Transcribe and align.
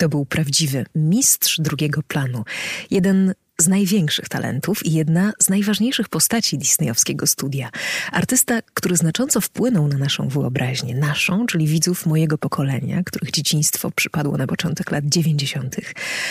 To 0.00 0.08
był 0.08 0.26
prawdziwy 0.26 0.86
mistrz 0.94 1.60
drugiego 1.60 2.02
planu. 2.02 2.44
Jeden 2.90 3.34
z 3.60 3.68
największych 3.68 4.28
talentów 4.28 4.86
i 4.86 4.92
jedna 4.92 5.32
z 5.38 5.48
najważniejszych 5.48 6.08
postaci 6.08 6.58
disneyowskiego 6.58 7.26
studia. 7.26 7.70
Artysta, 8.12 8.62
który 8.74 8.96
znacząco 8.96 9.40
wpłynął 9.40 9.88
na 9.88 9.98
naszą 9.98 10.28
wyobraźnię, 10.28 10.94
naszą, 10.94 11.46
czyli 11.46 11.66
widzów 11.66 12.06
mojego 12.06 12.38
pokolenia, 12.38 13.02
których 13.04 13.30
dzieciństwo 13.30 13.90
przypadło 13.90 14.36
na 14.36 14.46
początek 14.46 14.90
lat 14.90 15.04
90., 15.04 15.76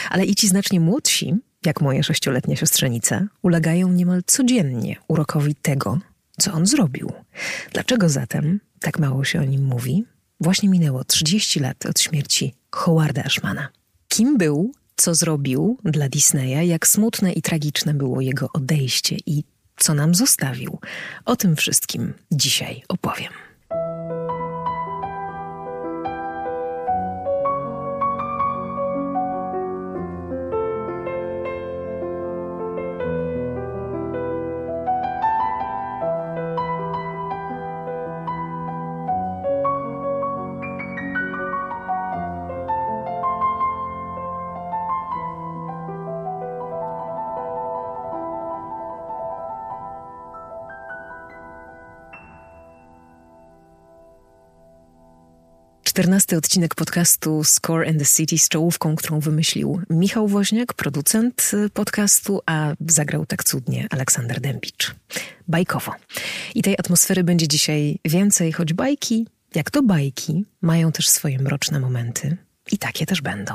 ale 0.09 0.25
i 0.25 0.35
ci 0.35 0.47
znacznie 0.47 0.79
młodsi, 0.79 1.35
jak 1.65 1.81
moja 1.81 2.03
sześcioletnia 2.03 2.55
siostrzenica, 2.55 3.27
ulegają 3.41 3.91
niemal 3.91 4.21
codziennie 4.25 4.95
urokowi 5.07 5.55
tego, 5.55 5.99
co 6.39 6.53
on 6.53 6.65
zrobił. 6.65 7.11
Dlaczego 7.73 8.09
zatem 8.09 8.59
tak 8.79 8.99
mało 8.99 9.23
się 9.23 9.39
o 9.39 9.43
nim 9.43 9.65
mówi? 9.65 10.05
Właśnie 10.41 10.69
minęło 10.69 11.03
30 11.03 11.59
lat 11.59 11.85
od 11.85 11.99
śmierci 11.99 12.53
Howarda 12.71 13.23
Ashmana. 13.23 13.69
Kim 14.07 14.37
był, 14.37 14.71
co 14.95 15.15
zrobił 15.15 15.77
dla 15.83 16.09
Disneya, 16.09 16.67
jak 16.67 16.87
smutne 16.87 17.33
i 17.33 17.41
tragiczne 17.41 17.93
było 17.93 18.21
jego 18.21 18.49
odejście 18.53 19.17
i 19.25 19.43
co 19.77 19.93
nam 19.93 20.15
zostawił. 20.15 20.79
O 21.25 21.35
tym 21.35 21.55
wszystkim 21.55 22.13
dzisiaj 22.31 22.83
opowiem. 22.87 23.48
14 55.89 56.37
odcinek 56.37 56.75
podcastu 56.75 57.43
Score 57.43 57.89
and 57.89 57.99
the 57.99 58.05
City 58.05 58.37
z 58.37 58.49
czołówką, 58.49 58.95
którą 58.95 59.19
wymyślił 59.19 59.81
Michał 59.89 60.27
Woźniak, 60.27 60.73
producent 60.73 61.51
podcastu, 61.73 62.41
a 62.45 62.73
zagrał 62.87 63.25
tak 63.25 63.43
cudnie 63.43 63.87
Aleksander 63.89 64.41
Dębicz. 64.41 64.95
Bajkowo. 65.47 65.91
I 66.55 66.61
tej 66.61 66.73
atmosfery 66.73 67.23
będzie 67.23 67.47
dzisiaj 67.47 67.99
więcej, 68.05 68.51
choć 68.51 68.73
bajki, 68.73 69.27
jak 69.55 69.71
to 69.71 69.83
bajki, 69.83 70.45
mają 70.61 70.91
też 70.91 71.09
swoje 71.09 71.39
mroczne 71.39 71.79
momenty. 71.79 72.37
I 72.71 72.77
takie 72.77 73.05
też 73.05 73.21
będą. 73.21 73.53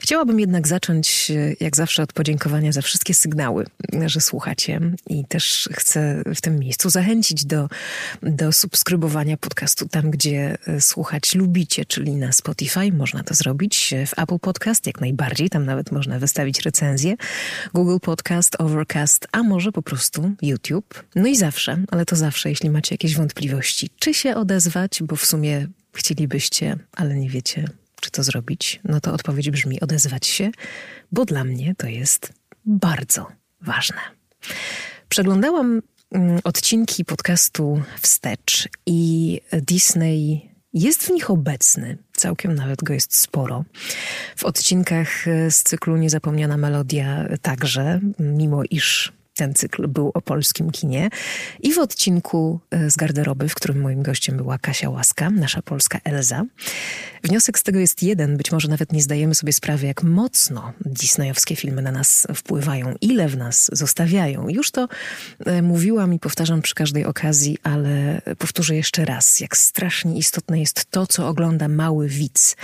Chciałabym 0.00 0.40
jednak 0.40 0.68
zacząć, 0.68 1.32
jak 1.60 1.76
zawsze, 1.76 2.02
od 2.02 2.12
podziękowania 2.12 2.72
za 2.72 2.82
wszystkie 2.82 3.14
sygnały, 3.14 3.66
że 4.06 4.20
słuchacie. 4.20 4.80
I 5.06 5.24
też 5.24 5.68
chcę 5.72 6.22
w 6.34 6.40
tym 6.40 6.58
miejscu 6.58 6.90
zachęcić 6.90 7.44
do, 7.44 7.68
do 8.22 8.52
subskrybowania 8.52 9.36
podcastu 9.36 9.88
tam, 9.88 10.10
gdzie 10.10 10.58
e, 10.66 10.80
słuchać 10.80 11.34
lubicie, 11.34 11.84
czyli 11.84 12.12
na 12.12 12.32
Spotify. 12.32 12.92
Można 12.92 13.24
to 13.24 13.34
zrobić 13.34 13.94
w 14.06 14.18
Apple 14.18 14.38
Podcast, 14.38 14.86
jak 14.86 15.00
najbardziej. 15.00 15.50
Tam 15.50 15.66
nawet 15.66 15.92
można 15.92 16.18
wystawić 16.18 16.60
recenzję. 16.60 17.14
Google 17.74 17.98
Podcast, 18.02 18.56
Overcast, 18.58 19.28
a 19.32 19.42
może 19.42 19.72
po 19.72 19.82
prostu 19.82 20.32
YouTube. 20.42 21.04
No 21.14 21.26
i 21.26 21.36
zawsze, 21.36 21.84
ale 21.90 22.04
to 22.04 22.16
zawsze, 22.16 22.48
jeśli 22.48 22.70
macie 22.70 22.94
jakieś 22.94 23.16
wątpliwości, 23.16 23.90
czy 23.98 24.14
się 24.14 24.36
odezwać, 24.36 25.02
bo 25.02 25.16
w 25.16 25.26
sumie 25.26 25.66
chcielibyście, 25.92 26.76
ale 26.92 27.16
nie 27.16 27.30
wiecie, 27.30 27.68
czy 28.00 28.10
to 28.10 28.22
zrobić, 28.22 28.80
no 28.84 29.00
to 29.00 29.12
odpowiedź 29.12 29.50
brzmi 29.50 29.80
odezwać 29.80 30.26
się, 30.26 30.50
bo 31.12 31.24
dla 31.24 31.44
mnie 31.44 31.74
to 31.78 31.86
jest 31.86 32.32
bardzo 32.64 33.26
ważne. 33.60 33.98
Przeglądałam 35.08 35.82
mm, 36.12 36.40
odcinki 36.44 37.04
podcastu 37.04 37.82
Wstecz 38.00 38.68
i 38.86 39.40
Disney 39.52 40.50
jest 40.72 41.02
w 41.02 41.10
nich 41.10 41.30
obecny, 41.30 41.98
całkiem 42.12 42.54
nawet 42.54 42.82
go 42.84 42.94
jest 42.94 43.16
sporo. 43.16 43.64
W 44.36 44.44
odcinkach 44.44 45.08
z 45.50 45.62
cyklu 45.62 45.96
Niezapomniana 45.96 46.56
Melodia 46.56 47.26
także, 47.42 48.00
mimo 48.18 48.62
iż 48.70 49.12
ten 49.40 49.54
cykl 49.54 49.88
był 49.88 50.10
o 50.14 50.20
polskim 50.20 50.70
kinie. 50.70 51.08
I 51.60 51.72
w 51.72 51.78
odcinku 51.78 52.60
e, 52.70 52.90
z 52.90 52.96
garderoby, 52.96 53.48
w 53.48 53.54
którym 53.54 53.80
moim 53.80 54.02
gościem 54.02 54.36
była 54.36 54.58
Kasia 54.58 54.90
Łaska, 54.90 55.30
nasza 55.30 55.62
polska 55.62 55.98
Elza. 56.04 56.44
Wniosek 57.22 57.58
z 57.58 57.62
tego 57.62 57.78
jest 57.78 58.02
jeden, 58.02 58.36
być 58.36 58.52
może 58.52 58.68
nawet 58.68 58.92
nie 58.92 59.02
zdajemy 59.02 59.34
sobie 59.34 59.52
sprawy, 59.52 59.86
jak 59.86 60.02
mocno 60.02 60.72
disneyowskie 60.80 61.56
filmy 61.56 61.82
na 61.82 61.92
nas 61.92 62.26
wpływają, 62.34 62.94
ile 63.00 63.28
w 63.28 63.36
nas 63.36 63.70
zostawiają. 63.72 64.48
Już 64.48 64.70
to 64.70 64.88
e, 65.46 65.62
mówiłam 65.62 66.14
i 66.14 66.18
powtarzam 66.18 66.62
przy 66.62 66.74
każdej 66.74 67.04
okazji, 67.04 67.58
ale 67.62 68.22
powtórzę 68.38 68.76
jeszcze 68.76 69.04
raz, 69.04 69.40
jak 69.40 69.56
strasznie 69.56 70.18
istotne 70.18 70.60
jest 70.60 70.90
to, 70.90 71.06
co 71.06 71.28
ogląda 71.28 71.68
mały 71.68 72.08
widz 72.08 72.56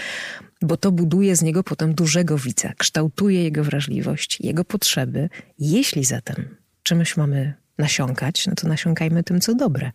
bo 0.62 0.76
to 0.76 0.92
buduje 0.92 1.36
z 1.36 1.42
niego 1.42 1.62
potem 1.62 1.94
dużego 1.94 2.38
widza, 2.38 2.72
kształtuje 2.78 3.42
jego 3.42 3.64
wrażliwość, 3.64 4.40
jego 4.40 4.64
potrzeby. 4.64 5.28
Jeśli 5.58 6.04
zatem 6.04 6.56
czymś 6.86 7.16
mamy 7.16 7.54
nasiąkać, 7.78 8.46
no 8.46 8.54
to 8.54 8.68
nasiąkajmy 8.68 9.22
tym, 9.22 9.40
co 9.40 9.54
dobre. 9.54 9.92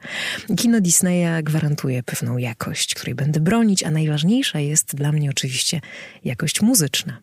Kino 0.58 0.82
Disneya 0.82 1.44
gwarantuje 1.44 2.04
pewną 2.04 2.38
jakość, 2.38 2.96
której 2.96 3.16
będę 3.16 3.40
bronić, 3.40 3.84
a 3.84 3.92
najważniejsza 3.92 4.60
jest 4.60 4.96
dla 4.96 5.12
mnie 5.12 5.30
oczywiście 5.30 5.82
jakość 6.24 6.62
muzyczna. 6.62 7.22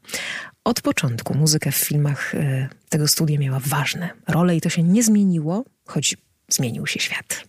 Od 0.64 0.80
początku 0.80 1.34
muzyka 1.34 1.70
w 1.70 1.76
filmach 1.76 2.34
e, 2.34 2.68
tego 2.88 3.08
studia 3.08 3.38
miała 3.38 3.60
ważne 3.60 4.08
role 4.28 4.56
i 4.56 4.60
to 4.60 4.68
się 4.68 4.82
nie 4.82 5.02
zmieniło, 5.02 5.64
choć 5.86 6.16
zmienił 6.48 6.86
się 6.86 7.00
świat. 7.00 7.44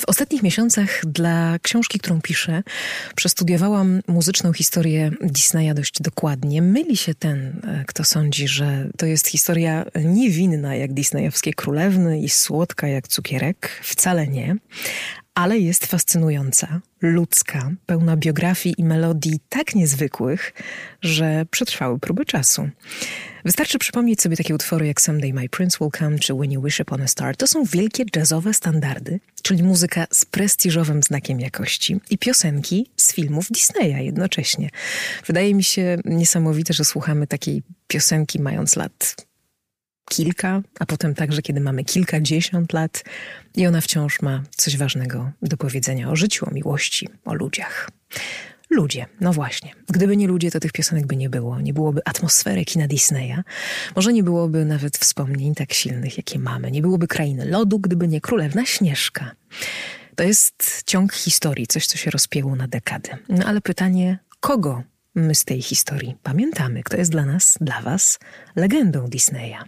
W 0.00 0.04
ostatnich 0.08 0.42
miesiącach 0.42 1.06
dla 1.06 1.58
książki, 1.62 1.98
którą 1.98 2.20
piszę, 2.20 2.62
przestudiowałam 3.16 4.00
muzyczną 4.08 4.52
historię 4.52 5.10
Disneya 5.20 5.74
dość 5.74 6.02
dokładnie. 6.02 6.62
Myli 6.62 6.96
się 6.96 7.14
ten, 7.14 7.60
e, 7.64 7.84
kto 7.86 8.04
sądzi, 8.04 8.48
że 8.48 8.88
to 8.96 9.06
jest 9.06 9.28
historia 9.28 9.84
niewinna 10.04 10.76
jak 10.76 10.92
disneyowskie 10.92 11.54
królewny 11.54 12.20
i 12.20 12.28
słodka 12.28 12.88
jak 12.88 13.08
cukierek. 13.08 13.80
Wcale 13.82 14.28
nie 14.28 14.56
ale 15.34 15.58
jest 15.58 15.86
fascynująca, 15.86 16.80
ludzka, 17.02 17.70
pełna 17.86 18.16
biografii 18.16 18.74
i 18.78 18.84
melodii 18.84 19.40
tak 19.48 19.74
niezwykłych, 19.74 20.52
że 21.02 21.46
przetrwały 21.50 21.98
próby 21.98 22.24
czasu. 22.24 22.68
Wystarczy 23.44 23.78
przypomnieć 23.78 24.22
sobie 24.22 24.36
takie 24.36 24.54
utwory 24.54 24.86
jak 24.86 25.00
Someday 25.00 25.32
My 25.32 25.48
Prince 25.48 25.78
Will 25.80 25.90
Come 25.98 26.18
czy 26.18 26.34
When 26.34 26.52
You 26.52 26.62
Wish 26.62 26.80
Upon 26.80 27.02
a 27.02 27.08
Star. 27.08 27.36
To 27.36 27.46
są 27.46 27.64
wielkie 27.64 28.04
jazzowe 28.16 28.54
standardy, 28.54 29.20
czyli 29.42 29.62
muzyka 29.62 30.06
z 30.10 30.24
prestiżowym 30.24 31.02
znakiem 31.02 31.40
jakości 31.40 32.00
i 32.10 32.18
piosenki 32.18 32.90
z 32.96 33.12
filmów 33.12 33.48
Disneya 33.50 34.04
jednocześnie. 34.04 34.70
Wydaje 35.26 35.54
mi 35.54 35.64
się 35.64 35.98
niesamowite, 36.04 36.74
że 36.74 36.84
słuchamy 36.84 37.26
takiej 37.26 37.62
piosenki 37.88 38.40
mając 38.40 38.76
lat 38.76 39.16
kilka, 40.10 40.62
a 40.80 40.86
potem 40.86 41.14
także, 41.14 41.42
kiedy 41.42 41.60
mamy 41.60 41.84
kilkadziesiąt 41.84 42.72
lat 42.72 43.04
i 43.56 43.66
ona 43.66 43.80
wciąż 43.80 44.22
ma 44.22 44.42
coś 44.56 44.76
ważnego 44.76 45.30
do 45.42 45.56
powiedzenia 45.56 46.10
o 46.10 46.16
życiu, 46.16 46.46
o 46.48 46.54
miłości, 46.54 47.08
o 47.24 47.34
ludziach. 47.34 47.90
Ludzie, 48.70 49.06
no 49.20 49.32
właśnie. 49.32 49.72
Gdyby 49.88 50.16
nie 50.16 50.26
ludzie, 50.26 50.50
to 50.50 50.60
tych 50.60 50.72
piosenek 50.72 51.06
by 51.06 51.16
nie 51.16 51.30
było. 51.30 51.60
Nie 51.60 51.72
byłoby 51.72 52.00
atmosfery 52.04 52.64
kina 52.64 52.88
Disneya. 52.88 53.42
Może 53.96 54.12
nie 54.12 54.22
byłoby 54.22 54.64
nawet 54.64 54.98
wspomnień 54.98 55.54
tak 55.54 55.72
silnych, 55.72 56.16
jakie 56.16 56.38
mamy. 56.38 56.70
Nie 56.70 56.82
byłoby 56.82 57.08
krainy 57.08 57.44
lodu, 57.44 57.78
gdyby 57.78 58.08
nie 58.08 58.20
królewna 58.20 58.66
Śnieżka. 58.66 59.30
To 60.16 60.24
jest 60.24 60.82
ciąg 60.86 61.12
historii, 61.12 61.66
coś, 61.66 61.86
co 61.86 61.98
się 61.98 62.10
rozpięło 62.10 62.56
na 62.56 62.68
dekady. 62.68 63.10
No 63.28 63.46
ale 63.46 63.60
pytanie, 63.60 64.18
kogo 64.40 64.82
my 65.14 65.34
z 65.34 65.44
tej 65.44 65.62
historii 65.62 66.16
pamiętamy? 66.22 66.82
Kto 66.82 66.96
jest 66.96 67.10
dla 67.10 67.26
nas, 67.26 67.58
dla 67.60 67.80
was 67.80 68.18
legendą 68.56 69.08
Disneya? 69.08 69.58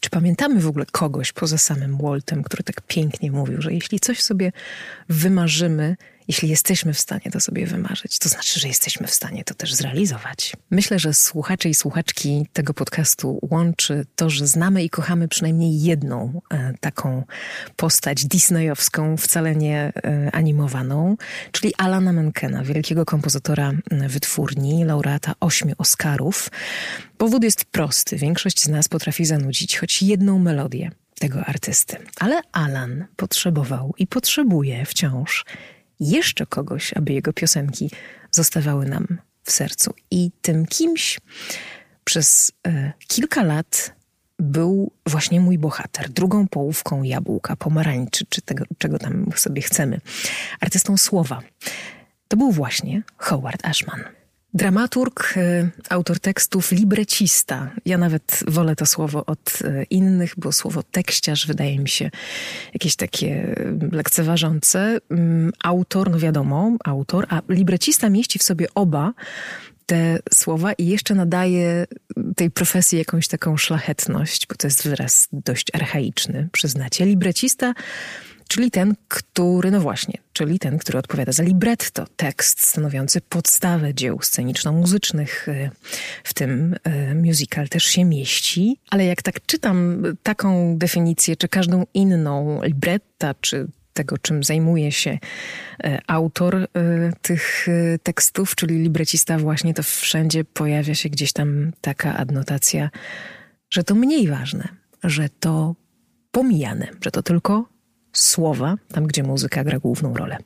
Czy 0.00 0.10
pamiętamy 0.10 0.60
w 0.60 0.66
ogóle 0.66 0.86
kogoś 0.92 1.32
poza 1.32 1.58
samym 1.58 1.98
Waltem, 1.98 2.42
który 2.42 2.62
tak 2.62 2.80
pięknie 2.80 3.32
mówił, 3.32 3.62
że 3.62 3.72
jeśli 3.72 4.00
coś 4.00 4.22
sobie 4.22 4.52
wymarzymy, 5.08 5.96
jeśli 6.28 6.48
jesteśmy 6.48 6.92
w 6.92 7.00
stanie 7.00 7.30
to 7.32 7.40
sobie 7.40 7.66
wymarzyć, 7.66 8.18
to 8.18 8.28
znaczy, 8.28 8.60
że 8.60 8.68
jesteśmy 8.68 9.06
w 9.06 9.14
stanie 9.14 9.44
to 9.44 9.54
też 9.54 9.74
zrealizować. 9.74 10.52
Myślę, 10.70 10.98
że 10.98 11.14
słuchacze 11.14 11.68
i 11.68 11.74
słuchaczki 11.74 12.46
tego 12.52 12.74
podcastu 12.74 13.38
łączy 13.50 14.06
to, 14.16 14.30
że 14.30 14.46
znamy 14.46 14.84
i 14.84 14.90
kochamy 14.90 15.28
przynajmniej 15.28 15.82
jedną 15.82 16.40
e, 16.50 16.74
taką 16.80 17.24
postać 17.76 18.24
disneyowską, 18.24 19.16
wcale 19.16 19.56
nie 19.56 19.92
e, 20.04 20.30
animowaną, 20.32 21.16
czyli 21.52 21.74
Alana 21.74 22.12
Menkena, 22.12 22.62
wielkiego 22.64 23.04
kompozytora 23.04 23.72
wytwórni, 23.90 24.84
laureata 24.84 25.34
ośmiu 25.40 25.74
Oscarów. 25.78 26.50
Powód 27.18 27.44
jest 27.44 27.64
prosty. 27.64 28.16
Większość 28.16 28.62
z 28.62 28.68
nas 28.68 28.88
potrafi 28.88 29.24
zanudzić 29.24 29.78
choć 29.78 30.02
jedną 30.02 30.38
melodię 30.38 30.90
tego 31.18 31.44
artysty. 31.44 31.96
Ale 32.20 32.40
Alan 32.52 33.06
potrzebował 33.16 33.94
i 33.98 34.06
potrzebuje 34.06 34.84
wciąż 34.84 35.44
jeszcze 36.00 36.46
kogoś, 36.46 36.94
aby 36.94 37.12
jego 37.12 37.32
piosenki 37.32 37.90
zostawały 38.30 38.86
nam 38.86 39.06
w 39.44 39.52
sercu. 39.52 39.94
I 40.10 40.30
tym 40.42 40.66
kimś 40.66 41.20
przez 42.04 42.52
e, 42.66 42.92
kilka 43.06 43.42
lat 43.42 43.92
był 44.38 44.92
właśnie 45.06 45.40
mój 45.40 45.58
bohater, 45.58 46.10
drugą 46.10 46.48
połówką 46.48 47.02
jabłka, 47.02 47.56
pomarańczy, 47.56 48.26
czy 48.28 48.42
tego, 48.42 48.64
czego 48.78 48.98
tam 48.98 49.26
sobie 49.36 49.62
chcemy. 49.62 50.00
Artystą 50.60 50.96
słowa. 50.96 51.40
To 52.28 52.36
był 52.36 52.52
właśnie 52.52 53.02
Howard 53.16 53.64
Ashman. 53.64 54.17
Dramaturg, 54.54 55.34
e, 55.36 55.70
autor 55.88 56.20
tekstów, 56.20 56.72
librecista. 56.72 57.70
Ja 57.84 57.98
nawet 57.98 58.44
wolę 58.46 58.76
to 58.76 58.86
słowo 58.86 59.26
od 59.26 59.58
e, 59.64 59.84
innych, 59.84 60.34
bo 60.36 60.52
słowo 60.52 60.82
tekściarz 60.82 61.46
wydaje 61.46 61.78
mi 61.78 61.88
się 61.88 62.10
jakieś 62.74 62.96
takie 62.96 63.54
lekceważące. 63.92 64.98
Mm, 65.10 65.52
autor, 65.64 66.10
no 66.10 66.18
wiadomo, 66.18 66.76
autor, 66.84 67.26
a 67.28 67.42
librecista 67.48 68.10
mieści 68.10 68.38
w 68.38 68.42
sobie 68.42 68.66
oba 68.74 69.12
te 69.86 70.18
słowa 70.34 70.72
i 70.72 70.86
jeszcze 70.86 71.14
nadaje 71.14 71.86
tej 72.36 72.50
profesji 72.50 72.98
jakąś 72.98 73.28
taką 73.28 73.56
szlachetność, 73.56 74.46
bo 74.46 74.54
to 74.54 74.66
jest 74.66 74.88
wyraz 74.88 75.28
dość 75.32 75.66
archaiczny, 75.74 76.48
przyznacie. 76.52 77.06
Librecista 77.06 77.74
czyli 78.48 78.70
ten, 78.70 78.94
który, 79.08 79.70
no 79.70 79.80
właśnie, 79.80 80.18
czyli 80.32 80.58
ten, 80.58 80.78
który 80.78 80.98
odpowiada 80.98 81.32
za 81.32 81.42
libretto, 81.42 82.06
tekst 82.16 82.66
stanowiący 82.66 83.20
podstawę 83.20 83.94
dzieł 83.94 84.18
sceniczno-muzycznych. 84.22 85.48
E, 85.48 85.70
w 86.24 86.34
tym 86.34 86.76
e, 86.84 87.14
musical 87.14 87.68
też 87.68 87.84
się 87.84 88.04
mieści. 88.04 88.78
Ale 88.90 89.04
jak 89.04 89.22
tak 89.22 89.46
czytam 89.46 90.02
taką 90.22 90.78
definicję, 90.78 91.36
czy 91.36 91.48
każdą 91.48 91.84
inną 91.94 92.62
libretta, 92.62 93.34
czy 93.40 93.66
tego, 93.92 94.18
czym 94.18 94.44
zajmuje 94.44 94.92
się 94.92 95.18
autor 96.06 96.68
tych 97.22 97.66
tekstów, 98.02 98.54
czyli 98.54 98.78
librecista 98.78 99.38
właśnie, 99.38 99.74
to 99.74 99.82
wszędzie 99.82 100.44
pojawia 100.44 100.94
się 100.94 101.08
gdzieś 101.08 101.32
tam 101.32 101.72
taka 101.80 102.16
adnotacja, 102.16 102.90
że 103.70 103.84
to 103.84 103.94
mniej 103.94 104.28
ważne, 104.28 104.68
że 105.04 105.28
to 105.40 105.74
pomijane, 106.30 106.88
że 107.04 107.10
to 107.10 107.22
tylko 107.22 107.68
słowa, 108.12 108.76
tam 108.92 109.06
gdzie 109.06 109.22
muzyka 109.22 109.64
gra 109.64 109.78
główną 109.78 110.14
rolę. 110.14 110.38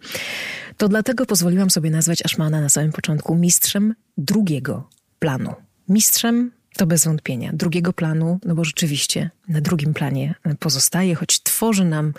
To 0.76 0.88
dlatego 0.88 1.26
pozwoliłam 1.26 1.70
sobie 1.70 1.90
nazwać 1.90 2.22
Ashmana 2.24 2.60
na 2.60 2.68
samym 2.68 2.92
początku 2.92 3.34
mistrzem 3.34 3.94
drugiego 4.16 4.88
planu. 5.18 5.54
Mistrzem 5.88 6.50
to 6.76 6.86
bez 6.86 7.04
wątpienia. 7.04 7.50
Drugiego 7.52 7.92
planu, 7.92 8.38
no 8.44 8.54
bo 8.54 8.64
rzeczywiście 8.64 9.30
na 9.48 9.60
drugim 9.60 9.94
planie 9.94 10.34
pozostaje, 10.58 11.14
choć 11.14 11.42
tworzy 11.42 11.84
nam 11.84 12.12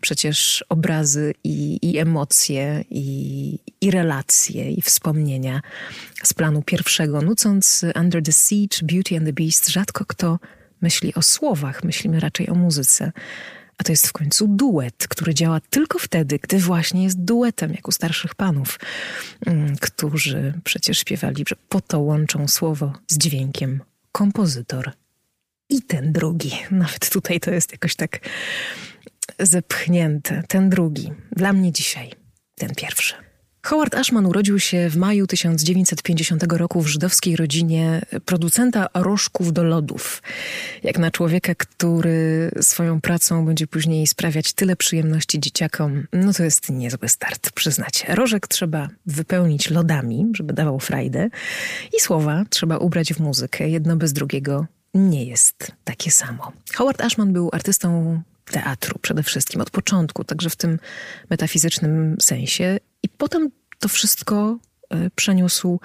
przecież 0.00 0.64
obrazy 0.68 1.34
i, 1.44 1.78
i 1.82 1.98
emocje, 1.98 2.84
i, 2.90 3.58
i 3.80 3.90
relacje, 3.90 4.70
i 4.70 4.82
wspomnienia 4.82 5.60
z 6.22 6.34
planu 6.34 6.62
pierwszego. 6.62 7.22
Nucąc 7.22 7.84
Under 8.00 8.22
the 8.22 8.32
Siege, 8.32 8.78
Beauty 8.82 9.16
and 9.16 9.26
the 9.26 9.32
Beast, 9.32 9.68
rzadko 9.68 10.04
kto 10.04 10.38
myśli 10.80 11.14
o 11.14 11.22
słowach, 11.22 11.84
myślimy 11.84 12.20
raczej 12.20 12.48
o 12.48 12.54
muzyce. 12.54 13.12
A 13.78 13.84
to 13.84 13.92
jest 13.92 14.06
w 14.06 14.12
końcu 14.12 14.48
duet, 14.48 15.08
który 15.08 15.34
działa 15.34 15.60
tylko 15.70 15.98
wtedy, 15.98 16.38
gdy 16.38 16.58
właśnie 16.58 17.04
jest 17.04 17.24
duetem, 17.24 17.72
jak 17.72 17.88
u 17.88 17.92
starszych 17.92 18.34
panów, 18.34 18.80
mm, 19.46 19.76
którzy 19.76 20.60
przecież 20.64 20.98
śpiewali, 20.98 21.44
że 21.48 21.56
po 21.68 21.80
to 21.80 22.00
łączą 22.00 22.48
słowo 22.48 22.92
z 23.08 23.18
dźwiękiem 23.18 23.82
kompozytor 24.12 24.92
i 25.68 25.82
ten 25.82 26.12
drugi. 26.12 26.52
Nawet 26.70 27.10
tutaj 27.10 27.40
to 27.40 27.50
jest 27.50 27.72
jakoś 27.72 27.96
tak 27.96 28.20
zepchnięte. 29.38 30.42
Ten 30.48 30.70
drugi. 30.70 31.12
Dla 31.32 31.52
mnie 31.52 31.72
dzisiaj 31.72 32.12
ten 32.54 32.74
pierwszy. 32.74 33.14
Howard 33.64 33.94
Ashman 33.94 34.26
urodził 34.26 34.60
się 34.60 34.90
w 34.90 34.96
maju 34.96 35.26
1950 35.26 36.52
roku 36.52 36.82
w 36.82 36.86
żydowskiej 36.86 37.36
rodzinie 37.36 38.02
producenta 38.24 38.88
rożków 38.94 39.52
do 39.52 39.64
lodów. 39.64 40.22
Jak 40.82 40.98
na 40.98 41.10
człowieka, 41.10 41.54
który 41.54 42.50
swoją 42.60 43.00
pracą 43.00 43.46
będzie 43.46 43.66
później 43.66 44.06
sprawiać 44.06 44.52
tyle 44.52 44.76
przyjemności 44.76 45.40
dzieciakom, 45.40 46.06
no 46.12 46.32
to 46.32 46.44
jest 46.44 46.70
niezły 46.70 47.08
start, 47.08 47.52
przyznacie. 47.52 48.14
Rożek 48.14 48.48
trzeba 48.48 48.88
wypełnić 49.06 49.70
lodami, 49.70 50.26
żeby 50.34 50.52
dawał 50.52 50.80
frajdę 50.80 51.28
i 51.98 52.00
słowa 52.00 52.44
trzeba 52.50 52.76
ubrać 52.76 53.14
w 53.14 53.20
muzykę. 53.20 53.68
Jedno 53.68 53.96
bez 53.96 54.12
drugiego 54.12 54.66
nie 54.94 55.24
jest 55.24 55.72
takie 55.84 56.10
samo. 56.10 56.52
Howard 56.74 57.00
Ashman 57.00 57.32
był 57.32 57.48
artystą 57.52 58.20
teatru 58.44 58.98
przede 59.02 59.22
wszystkim, 59.22 59.60
od 59.60 59.70
początku, 59.70 60.24
także 60.24 60.50
w 60.50 60.56
tym 60.56 60.78
metafizycznym 61.30 62.16
sensie. 62.20 62.78
I 63.04 63.08
potem 63.08 63.50
to 63.78 63.88
wszystko 63.88 64.58
e, 64.90 65.10
przeniósł 65.10 65.80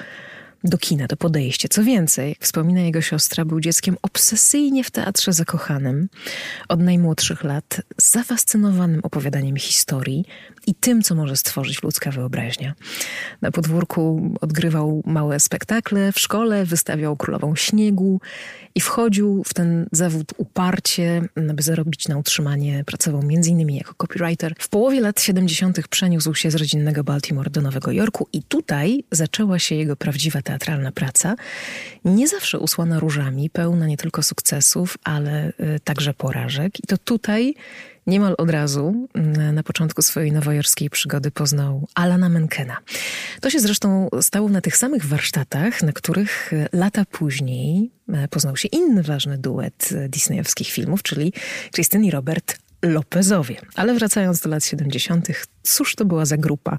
do 0.64 0.78
kina, 0.78 1.08
to 1.08 1.18
podejście. 1.18 1.70
Co 1.70 1.84
więcej, 1.84 2.30
jak 2.30 2.40
wspomina 2.40 2.82
jego 2.82 3.02
siostra, 3.02 3.46
był 3.46 3.60
dzieckiem 3.60 3.98
obsesyjnie 4.02 4.84
w 4.84 4.92
teatrze 4.92 5.34
zakochanym. 5.34 6.10
Od 6.70 6.80
najmłodszych 6.80 7.44
lat 7.44 7.82
zafascynowanym 7.98 9.00
opowiadaniem 9.04 9.58
historii 9.58 10.26
i 10.68 10.76
tym, 10.76 11.02
co 11.02 11.16
może 11.16 11.38
stworzyć 11.38 11.84
ludzka 11.84 12.12
wyobraźnia. 12.12 12.74
Na 13.42 13.52
podwórku 13.52 14.32
odgrywał 14.42 15.02
małe 15.06 15.40
spektakle, 15.40 16.12
w 16.12 16.20
szkole 16.20 16.66
wystawiał 16.66 17.18
królową 17.18 17.56
śniegu 17.56 18.22
i 18.76 18.82
wchodził 18.82 19.44
w 19.44 19.54
ten 19.54 19.88
zawód 19.92 20.34
uparcie, 20.38 21.22
aby 21.50 21.64
zarobić 21.64 22.08
na 22.08 22.18
utrzymanie. 22.18 22.84
Pracował 22.86 23.22
m.in. 23.22 23.70
jako 23.70 23.94
copywriter. 23.94 24.56
W 24.60 24.70
połowie 24.70 25.02
lat 25.02 25.22
70. 25.22 25.88
przeniósł 25.88 26.36
się 26.36 26.52
z 26.52 26.56
rodzinnego 26.56 27.04
Baltimore 27.04 27.50
do 27.50 27.62
Nowego 27.62 27.92
Jorku 27.92 28.28
i 28.34 28.44
tutaj 28.44 29.04
zaczęła 29.12 29.60
się 29.60 29.76
jego 29.76 29.96
prawdziwa 29.96 30.42
teatralna 30.50 30.92
praca. 30.92 31.36
Nie 32.06 32.28
zawsze 32.28 32.60
usłana 32.60 33.00
różami, 33.00 33.50
pełna 33.50 33.88
nie 33.88 33.98
tylko 33.98 34.24
sukcesów, 34.24 34.98
ale 35.04 35.50
y, 35.50 35.80
także 35.84 36.14
porażek. 36.14 36.80
I 36.80 36.88
to 36.88 36.98
tutaj 36.98 37.56
Niemal 38.08 38.36
od 38.38 38.50
razu 38.50 39.08
mm, 39.14 39.56
na 39.56 39.64
początku 39.64 40.02
swojej 40.02 40.32
nowojorskiej 40.32 40.90
przygody 40.90 41.32
poznał 41.32 41.88
Alana 41.96 42.30
Menkena. 42.30 42.78
To 43.42 43.50
się 43.50 43.60
zresztą 43.60 44.10
stało 44.22 44.50
na 44.50 44.62
tych 44.62 44.78
samych 44.78 45.06
warsztatach, 45.06 45.84
na 45.84 45.94
których 45.94 46.54
e, 46.54 46.70
lata 46.74 47.06
później 47.06 47.92
e, 48.14 48.28
poznał 48.28 48.58
się 48.58 48.68
inny 48.68 49.04
ważny 49.04 49.38
duet 49.38 49.90
disneyowskich 50.08 50.68
filmów, 50.68 51.04
czyli 51.04 51.34
Krystyn 51.72 52.04
i 52.04 52.12
Robert 52.12 52.60
Lopezowie. 52.82 53.62
Ale 53.76 53.94
wracając 53.94 54.40
do 54.42 54.50
lat 54.50 54.66
70., 54.66 55.28
cóż 55.64 55.96
to 55.96 56.06
była 56.06 56.26
za 56.26 56.38
grupa? 56.38 56.78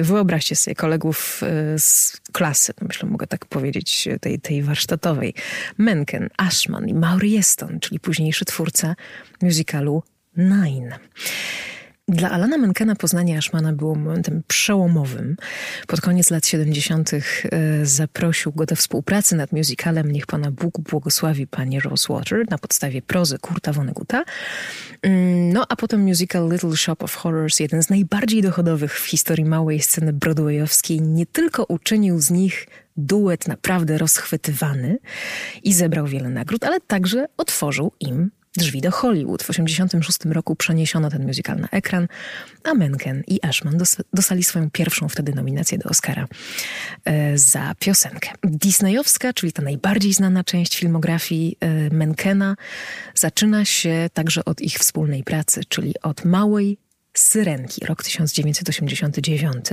Wyobraźcie 0.00 0.56
sobie 0.56 0.74
kolegów 0.74 1.40
z 1.78 2.16
klasy, 2.32 2.72
myślę, 2.80 3.08
mogę 3.08 3.26
tak 3.26 3.46
powiedzieć, 3.46 4.08
tej, 4.20 4.40
tej 4.40 4.62
warsztatowej. 4.62 5.34
Menken, 5.78 6.28
Ashman 6.36 6.88
i 6.88 6.94
Maury 6.94 7.28
Yeston, 7.28 7.80
czyli 7.80 8.00
późniejszy 8.00 8.44
twórca 8.44 8.96
musicalu 9.42 10.02
Nine. 10.36 10.98
Dla 12.08 12.30
Alana 12.30 12.58
Menkena 12.58 12.94
poznanie 12.96 13.38
Ashmana 13.38 13.72
było 13.72 13.94
momentem 13.94 14.42
przełomowym. 14.48 15.36
Pod 15.86 16.00
koniec 16.00 16.30
lat 16.30 16.46
70. 16.46 17.10
E, 17.12 17.20
zaprosił 17.86 18.52
go 18.52 18.66
do 18.66 18.76
współpracy 18.76 19.36
nad 19.36 19.52
musicalem 19.52 20.12
Niech 20.12 20.26
Pana 20.26 20.50
Bóg 20.50 20.80
błogosławi 20.80 21.46
Pani 21.46 21.80
Rosewater 21.80 22.50
na 22.50 22.58
podstawie 22.58 23.02
prozy 23.02 23.38
Kurta 23.38 23.72
Vonneguta. 23.72 24.24
Mm, 25.02 25.52
no 25.52 25.66
a 25.68 25.76
potem 25.76 26.00
musical 26.00 26.50
Little 26.50 26.76
Shop 26.76 26.96
of 27.00 27.14
Horrors, 27.14 27.60
jeden 27.60 27.82
z 27.82 27.90
najbardziej 27.90 28.42
dochodowych 28.42 29.00
w 29.00 29.06
historii 29.06 29.44
małej 29.44 29.80
sceny 29.80 30.12
broadwayowskiej, 30.12 31.00
nie 31.00 31.26
tylko 31.26 31.64
uczynił 31.64 32.20
z 32.20 32.30
nich 32.30 32.66
duet 32.96 33.48
naprawdę 33.48 33.98
rozchwytywany 33.98 34.98
i 35.62 35.72
zebrał 35.72 36.06
wiele 36.06 36.28
nagród, 36.28 36.64
ale 36.64 36.80
także 36.80 37.26
otworzył 37.36 37.92
im 38.00 38.30
drzwi 38.56 38.80
do 38.80 38.90
Hollywood. 38.90 39.42
W 39.42 39.46
1986 39.46 40.34
roku 40.34 40.56
przeniesiono 40.56 41.10
ten 41.10 41.26
musical 41.26 41.56
na 41.60 41.68
ekran, 41.68 42.08
a 42.64 42.74
Menken 42.74 43.22
i 43.26 43.42
Ashman 43.42 43.78
dostali 44.12 44.44
swoją 44.44 44.70
pierwszą 44.70 45.08
wtedy 45.08 45.34
nominację 45.34 45.78
do 45.78 45.88
Oscara 45.88 46.28
e, 47.04 47.38
za 47.38 47.74
piosenkę. 47.78 48.30
Disneyowska, 48.44 49.32
czyli 49.32 49.52
ta 49.52 49.62
najbardziej 49.62 50.12
znana 50.12 50.44
część 50.44 50.78
filmografii 50.78 51.56
e, 51.60 51.90
Menkena, 51.90 52.56
zaczyna 53.14 53.64
się 53.64 54.10
także 54.12 54.44
od 54.44 54.60
ich 54.60 54.78
wspólnej 54.78 55.24
pracy, 55.24 55.60
czyli 55.68 55.94
od 56.02 56.24
małej 56.24 56.78
Syrenki, 57.18 57.86
rok 57.86 58.02
1989. 58.02 59.64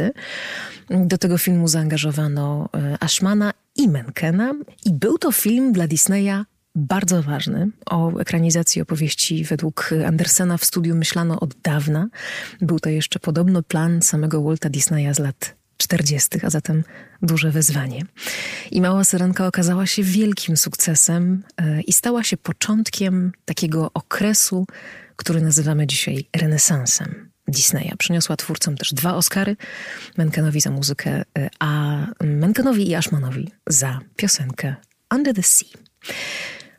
Do 0.90 1.18
tego 1.18 1.38
filmu 1.38 1.68
zaangażowano 1.68 2.70
e, 2.74 2.98
Ashmana 3.00 3.54
i 3.76 3.88
Menkena 3.88 4.54
i 4.86 4.94
był 4.94 5.18
to 5.18 5.32
film 5.32 5.74
dla 5.74 5.88
Disneya 5.88 6.46
bardzo 6.76 7.24
ważny. 7.24 7.70
O 7.86 8.20
ekranizacji 8.20 8.82
opowieści 8.82 9.44
według 9.44 9.90
Andersena 10.08 10.58
w 10.58 10.66
studiu 10.66 10.96
myślano 10.96 11.40
od 11.40 11.56
dawna. 11.56 12.08
Był 12.62 12.80
to 12.80 12.90
jeszcze 12.90 13.20
podobno 13.20 13.64
plan 13.64 14.02
samego 14.02 14.44
Walta 14.44 14.70
Disneya 14.70 15.14
z 15.14 15.20
lat 15.20 15.56
40., 15.78 16.30
a 16.44 16.50
zatem 16.50 16.84
duże 17.22 17.52
wyzwanie. 17.52 18.06
I 18.72 18.82
Mała 18.82 19.04
Syrenka 19.04 19.48
okazała 19.48 19.86
się 19.86 20.04
wielkim 20.04 20.58
sukcesem 20.58 21.44
e, 21.58 21.82
i 21.82 21.94
stała 21.94 22.24
się 22.24 22.38
początkiem 22.38 23.32
takiego 23.46 23.92
okresu, 23.94 24.66
który 25.16 25.42
nazywamy 25.42 25.88
dzisiaj 25.88 26.26
renesansem. 26.36 27.34
Disneya. 27.48 27.92
Przyniosła 27.98 28.36
twórcom 28.36 28.78
też 28.78 28.94
dwa 28.94 29.16
Oscary, 29.16 29.56
Menkenowi 30.18 30.62
za 30.62 30.72
muzykę, 30.72 31.22
y, 31.38 31.50
a 31.60 31.98
Menkenowi 32.24 32.90
i 32.90 32.96
Ashmanowi 32.96 33.52
za 33.68 34.00
piosenkę 34.16 34.76
Under 35.16 35.36
the 35.36 35.44
Sea. 35.44 35.68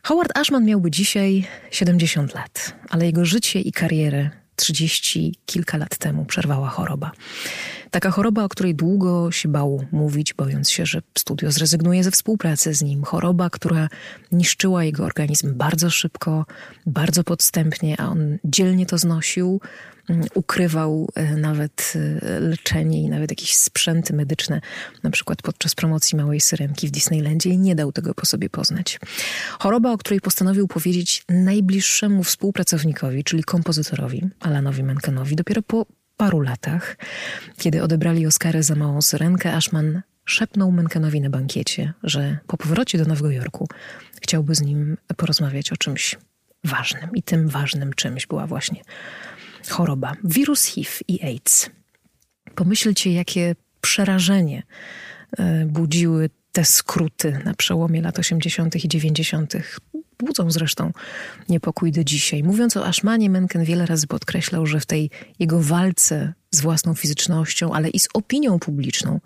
Howard 0.06 0.38
Ashman 0.38 0.64
miałby 0.64 0.90
dzisiaj 0.90 1.44
70 1.70 2.34
lat, 2.34 2.72
ale 2.90 3.06
jego 3.06 3.24
życie 3.24 3.60
i 3.60 3.72
karierę 3.72 4.30
30 4.56 5.34
kilka 5.46 5.78
lat 5.78 5.98
temu 5.98 6.24
przerwała 6.24 6.68
choroba. 6.68 7.12
Taka 7.94 8.10
choroba, 8.10 8.44
o 8.44 8.48
której 8.48 8.74
długo 8.74 9.30
się 9.30 9.48
bał 9.48 9.84
mówić, 9.92 10.34
bojąc 10.34 10.70
się, 10.70 10.86
że 10.86 11.02
studio 11.18 11.50
zrezygnuje 11.50 12.04
ze 12.04 12.10
współpracy 12.10 12.74
z 12.74 12.82
nim. 12.82 13.02
Choroba, 13.02 13.50
która 13.50 13.88
niszczyła 14.32 14.84
jego 14.84 15.04
organizm 15.04 15.54
bardzo 15.54 15.90
szybko, 15.90 16.46
bardzo 16.86 17.24
podstępnie, 17.24 18.00
a 18.00 18.08
on 18.08 18.38
dzielnie 18.44 18.86
to 18.86 18.98
znosił, 18.98 19.60
mm, 20.08 20.26
ukrywał 20.34 21.08
e, 21.14 21.36
nawet 21.36 21.92
e, 22.22 22.40
leczenie 22.40 23.02
i 23.02 23.08
nawet 23.08 23.30
jakieś 23.30 23.56
sprzęty 23.56 24.12
medyczne, 24.12 24.60
na 25.02 25.10
przykład 25.10 25.42
podczas 25.42 25.74
promocji 25.74 26.18
Małej 26.18 26.40
Syrenki 26.40 26.88
w 26.88 26.90
Disneylandzie 26.90 27.50
i 27.50 27.58
nie 27.58 27.74
dał 27.74 27.92
tego 27.92 28.14
po 28.14 28.26
sobie 28.26 28.50
poznać. 28.50 29.00
Choroba, 29.58 29.92
o 29.92 29.98
której 29.98 30.20
postanowił 30.20 30.68
powiedzieć 30.68 31.24
najbliższemu 31.28 32.24
współpracownikowi, 32.24 33.24
czyli 33.24 33.44
kompozytorowi 33.44 34.22
Alanowi 34.40 34.82
Menkenowi, 34.82 35.36
dopiero 35.36 35.62
po 35.62 35.86
paru 36.16 36.40
latach, 36.40 36.96
kiedy 37.58 37.82
odebrali 37.82 38.26
Oscary 38.26 38.62
za 38.62 38.74
Małą 38.74 39.02
Syrenkę, 39.02 39.52
Ashman 39.52 40.02
szepnął 40.24 40.72
Menkenowi 40.72 41.20
na 41.20 41.30
bankiecie, 41.30 41.92
że 42.02 42.38
po 42.46 42.56
powrocie 42.56 42.98
do 42.98 43.04
Nowego 43.04 43.30
Jorku 43.30 43.68
chciałby 44.22 44.54
z 44.54 44.62
nim 44.62 44.96
porozmawiać 45.16 45.72
o 45.72 45.76
czymś 45.76 46.18
ważnym. 46.64 47.10
I 47.14 47.22
tym 47.22 47.48
ważnym 47.48 47.92
czymś 47.92 48.26
była 48.26 48.46
właśnie 48.46 48.82
choroba. 49.70 50.16
Wirus 50.24 50.64
HIV 50.64 50.90
i 51.08 51.22
AIDS. 51.22 51.70
Pomyślcie, 52.54 53.12
jakie 53.12 53.56
przerażenie 53.80 54.62
e, 55.38 55.66
budziły 55.66 56.30
te 56.52 56.64
skróty 56.64 57.40
na 57.44 57.54
przełomie 57.54 58.02
lat 58.02 58.18
80. 58.18 58.84
i 58.84 58.88
90 58.88 59.54
budzą 60.18 60.50
zresztą 60.50 60.92
niepokój 61.48 61.92
do 61.92 62.04
dzisiaj. 62.04 62.42
Mówiąc 62.42 62.76
o 62.76 62.86
Ashmanie, 62.86 63.30
Menken 63.30 63.64
wiele 63.64 63.86
razy 63.86 64.06
podkreślał, 64.06 64.66
że 64.66 64.80
w 64.80 64.86
tej 64.86 65.10
jego 65.38 65.60
walce 65.60 66.32
z 66.50 66.60
własną 66.60 66.94
fizycznością, 66.94 67.72
ale 67.72 67.88
i 67.88 68.00
z 68.00 68.08
opinią 68.14 68.58
publiczną, 68.58 69.20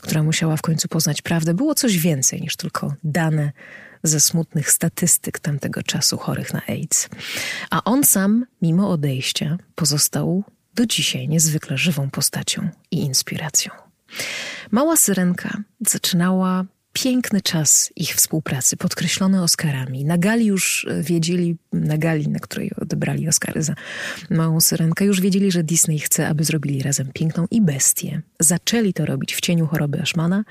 która 0.00 0.22
musiała 0.22 0.56
w 0.56 0.62
końcu 0.62 0.88
poznać 0.88 1.22
prawdę, 1.22 1.54
było 1.54 1.74
coś 1.74 1.98
więcej 1.98 2.40
niż 2.40 2.56
tylko 2.56 2.94
dane 3.04 3.52
ze 4.02 4.20
smutnych 4.20 4.70
statystyk 4.70 5.38
tamtego 5.38 5.82
czasu 5.82 6.18
chorych 6.18 6.54
na 6.54 6.62
AIDS. 6.68 7.08
A 7.70 7.84
on 7.84 8.04
sam, 8.04 8.46
mimo 8.62 8.90
odejścia, 8.90 9.58
pozostał 9.74 10.44
do 10.74 10.86
dzisiaj 10.86 11.28
niezwykle 11.28 11.78
żywą 11.78 12.10
postacią 12.10 12.68
i 12.90 12.98
inspiracją. 12.98 13.72
Mała 14.70 14.96
syrenka 14.96 15.62
zaczynała 15.86 16.64
piękny 16.92 17.40
czas 17.40 17.92
ich 17.96 18.14
współpracy, 18.14 18.76
podkreślony 18.76 19.42
Oscarami. 19.42 20.04
Na 20.04 20.18
gali 20.18 20.46
już 20.46 20.86
wiedzieli, 21.00 21.56
na 21.72 21.98
gali, 21.98 22.28
na 22.28 22.38
której 22.38 22.70
odebrali 22.80 23.28
Oscary 23.28 23.62
za 23.62 23.74
Małą 24.30 24.60
Syrenkę, 24.60 25.04
już 25.04 25.20
wiedzieli, 25.20 25.52
że 25.52 25.62
Disney 25.62 25.98
chce, 25.98 26.28
aby 26.28 26.44
zrobili 26.44 26.82
razem 26.82 27.10
Piękną 27.14 27.46
i 27.50 27.60
Bestię. 27.60 28.22
Zaczęli 28.40 28.92
to 28.92 29.06
robić 29.06 29.34
w 29.34 29.40
cieniu 29.40 29.66
choroby 29.66 30.00
Ashmana, 30.00 30.44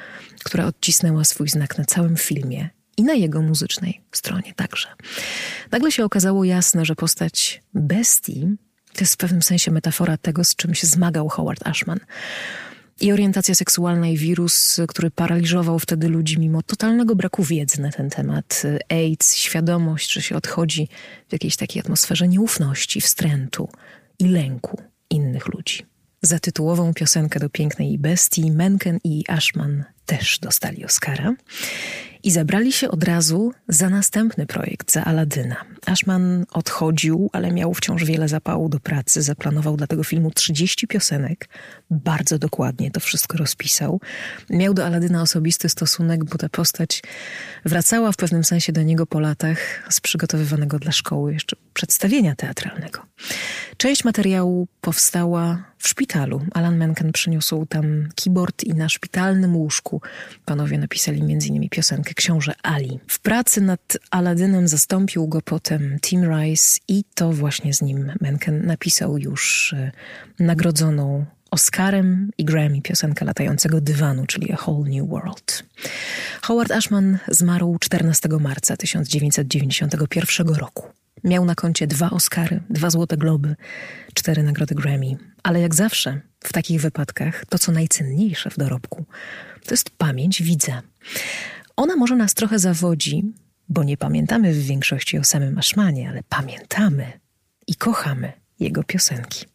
która 0.43 0.65
odcisnęła 0.65 1.23
swój 1.23 1.49
znak 1.49 1.77
na 1.77 1.85
całym 1.85 2.17
filmie 2.17 2.69
i 2.97 3.03
na 3.03 3.13
jego 3.13 3.41
muzycznej 3.41 4.01
stronie 4.11 4.53
także. 4.55 4.87
Nagle 5.71 5.91
się 5.91 6.05
okazało 6.05 6.43
jasne, 6.43 6.85
że 6.85 6.95
postać 6.95 7.63
Bestii 7.73 8.57
to 8.93 9.03
jest 9.03 9.13
w 9.13 9.17
pewnym 9.17 9.41
sensie 9.41 9.71
metafora 9.71 10.17
tego, 10.17 10.43
z 10.43 10.55
czym 10.55 10.75
się 10.75 10.87
zmagał 10.87 11.29
Howard 11.29 11.67
Ashman 11.67 11.99
i 13.01 13.11
orientacja 13.11 13.55
seksualna 13.55 14.07
i 14.07 14.17
wirus, 14.17 14.79
który 14.87 15.11
paraliżował 15.11 15.79
wtedy 15.79 16.07
ludzi 16.07 16.39
mimo 16.39 16.61
totalnego 16.61 17.15
braku 17.15 17.43
wiedzy 17.43 17.81
na 17.81 17.91
ten 17.91 18.09
temat. 18.09 18.63
AIDS, 18.89 19.35
świadomość, 19.35 20.13
że 20.13 20.21
się 20.21 20.35
odchodzi 20.35 20.87
w 21.29 21.33
jakiejś 21.33 21.55
takiej 21.55 21.79
atmosferze 21.79 22.27
nieufności, 22.27 23.01
wstrętu 23.01 23.69
i 24.19 24.25
lęku 24.25 24.81
innych 25.09 25.47
ludzi. 25.47 25.85
Za 26.21 26.39
tytułową 26.39 26.93
piosenkę 26.93 27.39
do 27.39 27.49
Pięknej 27.49 27.97
Bestii 27.97 28.51
Menken 28.51 28.99
i 29.03 29.23
Ashman 29.27 29.83
też 30.05 30.39
dostali 30.39 30.85
Oscara 30.85 31.35
i 32.27 32.31
zabrali 32.31 32.71
się 32.71 32.91
od 32.91 33.03
razu 33.03 33.53
za 33.67 33.89
następny 33.89 34.45
projekt, 34.45 34.91
za 34.91 35.05
Aladyna. 35.05 35.55
Ashman 35.85 36.45
odchodził, 36.51 37.29
ale 37.33 37.51
miał 37.51 37.73
wciąż 37.73 38.03
wiele 38.03 38.27
zapału 38.27 38.69
do 38.69 38.79
pracy. 38.79 39.21
Zaplanował 39.21 39.77
dla 39.77 39.87
tego 39.87 40.03
filmu 40.03 40.31
30 40.31 40.87
piosenek. 40.87 41.49
Bardzo 41.91 42.39
dokładnie 42.39 42.91
to 42.91 42.99
wszystko 42.99 43.37
rozpisał. 43.37 44.01
Miał 44.49 44.73
do 44.73 44.85
Aladyna 44.85 45.21
osobisty 45.21 45.69
stosunek, 45.69 46.25
bo 46.25 46.37
ta 46.37 46.49
postać 46.49 47.03
wracała 47.65 48.11
w 48.11 48.17
pewnym 48.17 48.43
sensie 48.43 48.73
do 48.73 48.83
niego 48.83 49.05
po 49.05 49.19
latach 49.19 49.57
z 49.89 50.01
przygotowywanego 50.01 50.79
dla 50.79 50.91
szkoły 50.91 51.33
jeszcze 51.33 51.55
przedstawienia 51.73 52.35
teatralnego. 52.35 53.05
Część 53.77 54.03
materiału 54.03 54.67
powstała 54.81 55.63
w 55.77 55.87
szpitalu. 55.87 56.41
Alan 56.53 56.77
Menken 56.77 57.11
przyniósł 57.11 57.65
tam 57.65 58.09
keyboard 58.15 58.63
i 58.63 58.73
na 58.73 58.89
szpitalnym 58.89 59.55
łóżku 59.55 60.01
panowie 60.45 60.77
napisali 60.77 61.21
m.in. 61.21 61.69
piosenkę 61.69 62.13
Książę 62.17 62.53
Ali. 62.63 62.99
W 63.07 63.19
pracy 63.19 63.61
nad 63.61 63.97
Aladynem 64.11 64.67
zastąpił 64.67 65.27
go 65.27 65.41
potem 65.41 65.99
Tim 65.99 66.23
Rice 66.23 66.79
i 66.87 67.03
to 67.13 67.31
właśnie 67.31 67.73
z 67.73 67.81
nim 67.81 68.11
Menken 68.21 68.65
napisał 68.65 69.17
już 69.17 69.73
e, 69.73 69.91
nagrodzoną 70.39 71.25
Oscarem 71.51 72.31
i 72.37 72.45
Grammy 72.45 72.81
piosenkę 72.81 73.25
latającego 73.25 73.81
dywanu, 73.81 74.25
czyli 74.25 74.51
A 74.51 74.55
Whole 74.55 74.89
New 74.89 75.09
World. 75.09 75.63
Howard 76.41 76.71
Ashman 76.71 77.17
zmarł 77.27 77.77
14 77.79 78.29
marca 78.39 78.77
1991 78.77 80.47
roku. 80.47 80.83
Miał 81.23 81.45
na 81.45 81.55
koncie 81.55 81.87
dwa 81.87 82.09
Oscary, 82.09 82.59
dwa 82.69 82.89
Złote 82.89 83.17
Globy, 83.17 83.55
cztery 84.13 84.43
nagrody 84.43 84.75
Grammy. 84.75 85.17
Ale 85.43 85.61
jak 85.61 85.75
zawsze 85.75 86.21
w 86.39 86.53
takich 86.53 86.81
wypadkach 86.81 87.45
to, 87.49 87.59
co 87.59 87.71
najcenniejsze 87.71 88.49
w 88.49 88.57
dorobku, 88.57 89.05
to 89.65 89.73
jest 89.73 89.89
pamięć 89.89 90.43
widza. 90.43 90.81
Ona 91.77 91.95
może 91.95 92.15
nas 92.15 92.33
trochę 92.33 92.59
zawodzi, 92.59 93.23
bo 93.69 93.83
nie 93.83 93.97
pamiętamy 93.97 94.53
w 94.53 94.65
większości 94.65 95.17
o 95.17 95.23
samym 95.23 95.57
Ashmanie, 95.57 96.09
ale 96.09 96.23
pamiętamy 96.29 97.11
i 97.67 97.75
kochamy 97.75 98.31
jego 98.59 98.83
piosenki. 98.83 99.45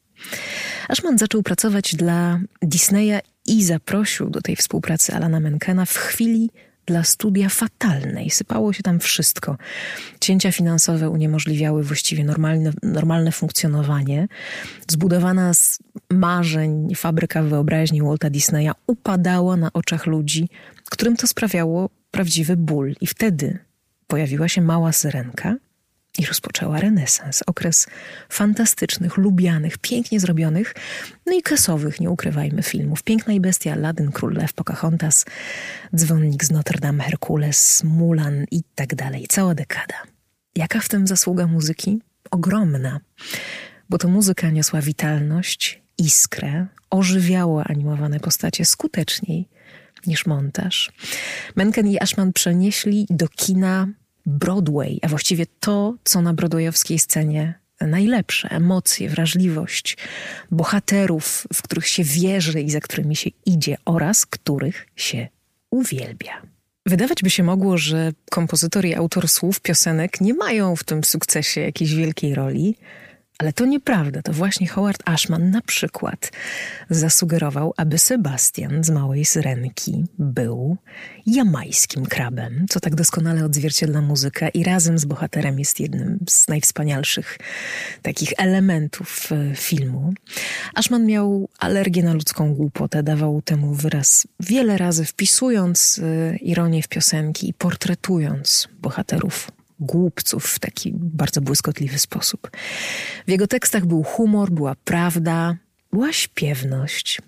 Ashman 0.88 1.18
zaczął 1.18 1.42
pracować 1.42 1.94
dla 1.94 2.40
Disneya 2.62 3.20
i 3.46 3.64
zaprosił 3.64 4.30
do 4.30 4.40
tej 4.40 4.56
współpracy 4.56 5.14
Alana 5.14 5.40
Menkena 5.40 5.84
w 5.84 5.96
chwili 5.96 6.50
dla 6.86 7.04
studia 7.04 7.48
fatalnej. 7.48 8.30
Sypało 8.30 8.72
się 8.72 8.82
tam 8.82 9.00
wszystko. 9.00 9.56
Cięcia 10.20 10.52
finansowe 10.52 11.10
uniemożliwiały 11.10 11.82
właściwie 11.84 12.24
normalne, 12.24 12.72
normalne 12.82 13.32
funkcjonowanie. 13.32 14.28
Zbudowana 14.88 15.54
z 15.54 15.78
marzeń 16.10 16.94
fabryka 16.94 17.42
wyobraźni 17.42 18.02
Walta 18.02 18.30
Disneya 18.30 18.70
upadała 18.86 19.56
na 19.56 19.72
oczach 19.72 20.06
ludzi, 20.06 20.48
którym 20.90 21.16
to 21.16 21.26
sprawiało 21.26 21.90
prawdziwy 22.12 22.56
ból. 22.56 22.94
I 23.00 23.06
wtedy 23.06 23.58
pojawiła 24.06 24.48
się 24.48 24.62
mała 24.62 24.92
syrenka, 24.92 25.56
i 26.18 26.26
rozpoczęła 26.26 26.80
renesans, 26.80 27.42
okres 27.46 27.86
fantastycznych, 28.28 29.16
lubianych, 29.16 29.78
pięknie 29.78 30.20
zrobionych, 30.20 30.74
no 31.26 31.32
i 31.32 31.42
kasowych, 31.42 32.00
nie 32.00 32.10
ukrywajmy, 32.10 32.62
filmów. 32.62 33.02
Piękna 33.02 33.32
i 33.32 33.40
bestia, 33.40 33.72
Aladdin, 33.72 34.12
Król 34.12 34.34
Lew, 34.34 34.52
Pocahontas, 34.52 35.24
Dzwonnik 35.96 36.44
z 36.44 36.50
Notre 36.50 36.78
Dame, 36.78 37.04
Herkules, 37.04 37.84
Mulan 37.84 38.44
i 38.50 38.62
tak 38.74 38.94
dalej. 38.94 39.26
Cała 39.28 39.54
dekada. 39.54 39.94
Jaka 40.56 40.80
w 40.80 40.88
tym 40.88 41.06
zasługa 41.06 41.46
muzyki? 41.46 42.00
Ogromna, 42.30 43.00
bo 43.90 43.98
to 43.98 44.08
muzyka 44.08 44.50
niosła 44.50 44.80
witalność, 44.80 45.82
iskrę, 45.98 46.66
ożywiała 46.90 47.64
animowane 47.64 48.20
postacie 48.20 48.64
skuteczniej 48.64 49.48
niż 50.06 50.26
montaż. 50.26 50.92
Menken 51.56 51.88
i 51.88 51.98
Ashman 51.98 52.32
przenieśli 52.32 53.06
do 53.10 53.28
kina 53.28 53.88
Broadway, 54.26 54.98
a 55.02 55.08
właściwie 55.08 55.46
to, 55.60 55.94
co 56.04 56.22
na 56.22 56.34
broadwayowskiej 56.34 56.98
scenie 56.98 57.62
najlepsze 57.86 58.48
emocje, 58.48 59.08
wrażliwość, 59.08 59.96
bohaterów, 60.50 61.46
w 61.54 61.62
których 61.62 61.86
się 61.88 62.04
wierzy 62.04 62.60
i 62.60 62.70
za 62.70 62.80
którymi 62.80 63.16
się 63.16 63.30
idzie, 63.46 63.76
oraz 63.84 64.26
których 64.26 64.86
się 64.96 65.28
uwielbia. 65.70 66.42
Wydawać 66.86 67.22
by 67.22 67.30
się 67.30 67.42
mogło, 67.42 67.78
że 67.78 68.12
kompozytor 68.30 68.84
i 68.84 68.94
autor 68.94 69.28
słów 69.28 69.60
piosenek 69.60 70.20
nie 70.20 70.34
mają 70.34 70.76
w 70.76 70.84
tym 70.84 71.04
sukcesie 71.04 71.60
jakiejś 71.60 71.94
wielkiej 71.94 72.34
roli, 72.34 72.76
Ale 73.42 73.52
to 73.52 73.66
nieprawda. 73.66 74.22
To 74.22 74.32
właśnie 74.32 74.66
Howard 74.66 75.02
Ashman 75.04 75.50
na 75.50 75.60
przykład 75.60 76.32
zasugerował, 76.90 77.74
aby 77.76 77.98
Sebastian 77.98 78.84
z 78.84 78.90
Małej 78.90 79.24
Syrenki 79.24 80.04
był 80.18 80.76
jamańskim 81.26 82.06
krabem, 82.06 82.66
co 82.68 82.80
tak 82.80 82.94
doskonale 82.94 83.44
odzwierciedla 83.44 84.00
muzykę 84.00 84.48
i 84.48 84.64
razem 84.64 84.98
z 84.98 85.04
bohaterem 85.04 85.58
jest 85.58 85.80
jednym 85.80 86.18
z 86.28 86.48
najwspanialszych 86.48 87.38
takich 88.02 88.32
elementów 88.38 89.28
e, 89.32 89.54
filmu. 89.54 90.12
Ashman 90.74 91.06
miał 91.06 91.48
alergię 91.58 92.02
na 92.02 92.12
ludzką 92.12 92.54
głupotę, 92.54 93.02
dawał 93.02 93.42
temu 93.42 93.74
wyraz 93.74 94.26
wiele 94.40 94.78
razy, 94.78 95.04
wpisując 95.04 96.00
e, 96.02 96.36
ironię 96.36 96.82
w 96.82 96.88
piosenki 96.88 97.48
i 97.48 97.54
portretując 97.54 98.68
bohaterów 98.80 99.50
głupców 99.82 100.46
w 100.46 100.58
taki 100.58 100.92
bardzo 100.94 101.40
błyskotliwy 101.40 101.98
sposób. 101.98 102.50
W 103.26 103.30
jego 103.30 103.46
tekstach 103.46 103.86
był 103.86 104.02
humor, 104.02 104.50
była 104.50 104.74
prawda, 104.84 105.56
była 105.92 106.12
śpiewność. 106.12 107.20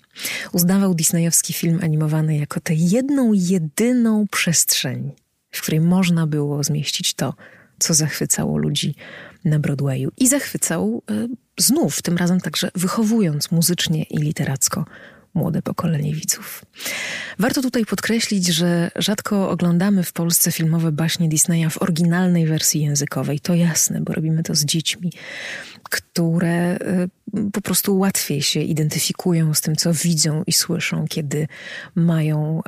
Uznawał 0.52 0.94
disneyowski 0.94 1.52
film 1.52 1.78
animowany 1.82 2.36
jako 2.36 2.60
tę 2.60 2.74
jedną, 2.74 3.32
jedyną 3.32 4.26
przestrzeń, 4.30 5.12
w 5.50 5.62
której 5.62 5.80
można 5.80 6.26
było 6.26 6.64
zmieścić 6.64 7.14
to, 7.14 7.34
co 7.78 7.94
zachwycało 7.94 8.58
ludzi 8.58 8.94
na 9.44 9.58
Broadwayu. 9.58 10.10
I 10.16 10.28
zachwycał 10.28 11.02
y, 11.10 11.28
znów, 11.58 12.02
tym 12.02 12.16
razem 12.16 12.40
także 12.40 12.70
wychowując 12.74 13.50
muzycznie 13.50 14.02
i 14.02 14.18
literacko 14.18 14.84
młode 15.34 15.62
pokolenie 15.62 16.14
widzów. 16.14 16.64
Warto 17.38 17.62
tutaj 17.62 17.86
podkreślić, 17.86 18.46
że 18.46 18.90
rzadko 18.96 19.50
oglądamy 19.50 20.02
w 20.02 20.12
Polsce 20.12 20.52
filmowe 20.52 20.92
baśnie 20.92 21.28
Disneya 21.28 21.70
w 21.70 21.82
oryginalnej 21.82 22.46
wersji 22.46 22.82
językowej. 22.82 23.40
To 23.40 23.54
jasne, 23.54 24.00
bo 24.00 24.12
robimy 24.12 24.42
to 24.42 24.54
z 24.54 24.64
dziećmi 24.64 25.12
które 25.90 26.76
y, 26.76 27.08
po 27.52 27.60
prostu 27.60 27.98
łatwiej 27.98 28.42
się 28.42 28.60
identyfikują 28.60 29.54
z 29.54 29.60
tym, 29.60 29.76
co 29.76 29.92
widzą 29.92 30.42
i 30.46 30.52
słyszą, 30.52 31.04
kiedy 31.08 31.48
mają 31.94 32.60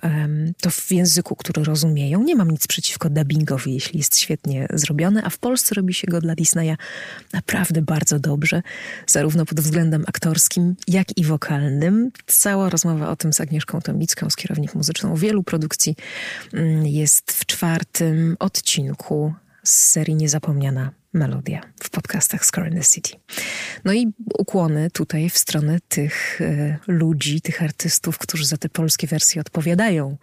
to 0.60 0.70
w 0.70 0.92
języku, 0.92 1.36
który 1.36 1.64
rozumieją. 1.64 2.22
Nie 2.22 2.36
mam 2.36 2.50
nic 2.50 2.66
przeciwko 2.66 3.10
dubbingowi, 3.10 3.74
jeśli 3.74 3.98
jest 3.98 4.18
świetnie 4.18 4.66
zrobione, 4.72 5.22
a 5.22 5.30
w 5.30 5.38
Polsce 5.38 5.74
robi 5.74 5.94
się 5.94 6.06
go 6.06 6.20
dla 6.20 6.34
Disneya 6.34 6.76
naprawdę 7.32 7.82
bardzo 7.82 8.18
dobrze, 8.18 8.62
zarówno 9.06 9.46
pod 9.46 9.60
względem 9.60 10.04
aktorskim, 10.06 10.76
jak 10.88 11.18
i 11.18 11.24
wokalnym. 11.24 12.10
Cała 12.26 12.68
rozmowa 12.68 13.08
o 13.08 13.16
tym 13.16 13.32
z 13.32 13.40
Agnieszką 13.40 13.80
Tomicką, 13.80 14.30
z 14.30 14.36
kierownik 14.36 14.74
muzyczną 14.74 15.16
wielu 15.16 15.42
produkcji, 15.42 15.96
mm, 16.52 16.86
jest 16.86 17.32
w 17.32 17.46
czwartym 17.46 18.36
odcinku 18.38 19.34
z 19.66 19.70
serii 19.70 20.14
Niezapomniana 20.14 20.90
melodia 21.12 21.60
w 21.82 21.90
podcastach 21.90 22.46
Score 22.46 22.68
in 22.68 22.74
the 22.74 22.84
City. 22.84 23.10
No 23.84 23.92
i 23.92 24.12
ukłony 24.38 24.90
tutaj 24.90 25.30
w 25.30 25.38
stronę 25.38 25.78
tych 25.88 26.40
e, 26.40 26.78
ludzi, 26.86 27.40
tych 27.40 27.62
artystów, 27.62 28.18
którzy 28.18 28.46
za 28.46 28.56
te 28.56 28.68
polskie 28.68 29.06
wersje 29.06 29.40
odpowiadają. 29.40 30.16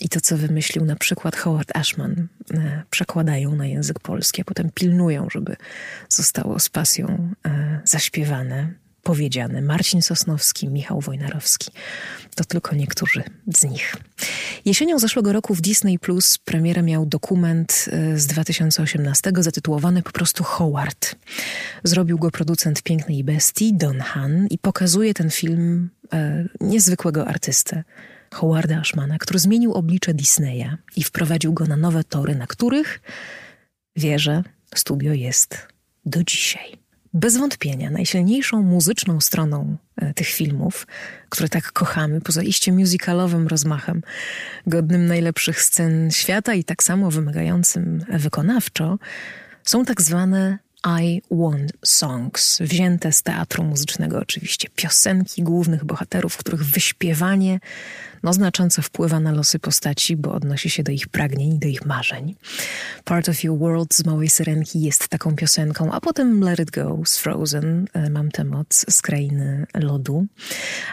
I 0.00 0.08
to, 0.08 0.20
co 0.20 0.36
wymyślił 0.36 0.84
na 0.84 0.96
przykład 0.96 1.36
Howard 1.36 1.76
Ashman, 1.76 2.28
e, 2.54 2.82
przekładają 2.90 3.56
na 3.56 3.66
język 3.66 4.00
polski, 4.00 4.42
a 4.42 4.44
potem 4.44 4.70
pilnują, 4.74 5.28
żeby 5.30 5.56
zostało 6.08 6.58
z 6.58 6.68
pasją 6.68 7.32
e, 7.46 7.80
zaśpiewane 7.84 8.74
powiedziane. 9.06 9.62
Marcin 9.62 10.02
Sosnowski, 10.02 10.68
Michał 10.68 11.00
Wojnarowski. 11.00 11.70
To 12.34 12.44
tylko 12.44 12.74
niektórzy 12.74 13.22
z 13.54 13.64
nich. 13.64 13.96
Jesienią 14.64 14.98
zeszłego 14.98 15.32
roku 15.32 15.54
w 15.54 15.60
Disney 15.60 15.98
Plus 15.98 16.38
premierę 16.38 16.82
miał 16.82 17.06
dokument 17.06 17.84
e, 17.92 18.18
z 18.18 18.26
2018 18.26 19.32
zatytułowany 19.38 20.02
po 20.02 20.10
prostu 20.10 20.44
Howard. 20.44 21.16
Zrobił 21.84 22.18
go 22.18 22.30
producent 22.30 22.82
Pięknej 22.82 23.24
Bestii, 23.24 23.74
Don 23.74 24.00
Han 24.00 24.46
i 24.50 24.58
pokazuje 24.58 25.14
ten 25.14 25.30
film 25.30 25.90
e, 26.12 26.48
niezwykłego 26.60 27.28
artystę. 27.28 27.84
Howarda 28.34 28.80
Ashmana, 28.80 29.18
który 29.18 29.38
zmienił 29.38 29.72
oblicze 29.72 30.14
Disneya 30.14 30.76
i 30.96 31.02
wprowadził 31.04 31.52
go 31.52 31.66
na 31.66 31.76
nowe 31.76 32.04
tory, 32.04 32.34
na 32.34 32.46
których, 32.46 33.00
wierzę, 33.96 34.42
studio 34.74 35.12
jest 35.12 35.68
do 36.06 36.24
dzisiaj. 36.24 36.85
Bez 37.14 37.36
wątpienia 37.36 37.90
najsilniejszą 37.90 38.62
muzyczną 38.62 39.20
stroną 39.20 39.76
e, 39.96 40.14
tych 40.14 40.26
filmów, 40.26 40.86
które 41.28 41.48
tak 41.48 41.72
kochamy, 41.72 42.20
poza 42.20 42.42
iście 42.42 42.72
musicalowym 42.72 43.48
rozmachem, 43.48 44.02
godnym 44.66 45.06
najlepszych 45.06 45.62
scen 45.62 46.10
świata 46.10 46.54
i 46.54 46.64
tak 46.64 46.82
samo 46.82 47.10
wymagającym 47.10 48.04
wykonawczo, 48.08 48.98
są 49.64 49.84
tak 49.84 50.02
zwane 50.02 50.58
I 50.84 51.22
Want 51.30 51.72
Songs, 51.84 52.58
wzięte 52.60 53.12
z 53.12 53.22
teatru 53.22 53.64
muzycznego 53.64 54.18
oczywiście, 54.18 54.68
piosenki 54.76 55.42
głównych 55.42 55.84
bohaterów, 55.84 56.36
których 56.36 56.64
wyśpiewanie 56.64 57.60
no, 58.22 58.32
znacząco 58.32 58.82
wpływa 58.82 59.20
na 59.20 59.32
losy 59.32 59.58
postaci, 59.58 60.16
bo 60.16 60.32
odnosi 60.32 60.70
się 60.70 60.82
do 60.82 60.92
ich 60.92 61.08
pragnień 61.08 61.54
i 61.54 61.58
do 61.58 61.68
ich 61.68 61.84
marzeń. 61.84 62.34
Part 63.04 63.28
of 63.28 63.44
Your 63.44 63.58
World 63.58 63.94
z 63.94 64.04
Małej 64.04 64.30
Syrenki 64.30 64.80
jest 64.80 65.08
taką 65.08 65.36
piosenką, 65.36 65.92
a 65.92 66.00
potem 66.00 66.40
Let 66.40 66.60
It 66.60 66.70
Go 66.70 67.02
z 67.04 67.18
Frozen, 67.18 67.86
e, 67.92 68.10
Mam 68.10 68.30
tę 68.30 68.44
moc 68.44 68.84
z 68.90 69.02
Krainy 69.02 69.66
Lodu. 69.74 70.26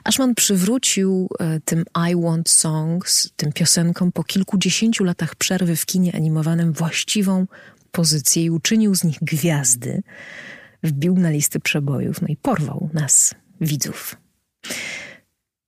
Ashman 0.03 0.35
przywrócił 0.35 1.29
e, 1.39 1.59
tym 1.59 1.85
I 2.11 2.15
Want 2.21 2.49
Songs, 2.49 3.29
tym 3.35 3.53
piosenkom 3.53 4.11
po 4.11 4.23
kilkudziesięciu 4.23 5.03
latach 5.03 5.35
przerwy 5.35 5.75
w 5.75 5.85
kinie 5.85 6.15
animowanym 6.15 6.73
właściwą 6.73 7.45
pozycję 7.93 8.43
i 8.43 8.49
uczynił 8.49 8.95
z 8.95 9.03
nich 9.03 9.17
gwiazdy. 9.21 10.03
Wbił 10.83 11.15
na 11.15 11.29
listy 11.29 11.59
przebojów, 11.59 12.21
no 12.21 12.27
i 12.27 12.37
porwał 12.37 12.89
nas, 12.93 13.35
widzów. 13.61 14.17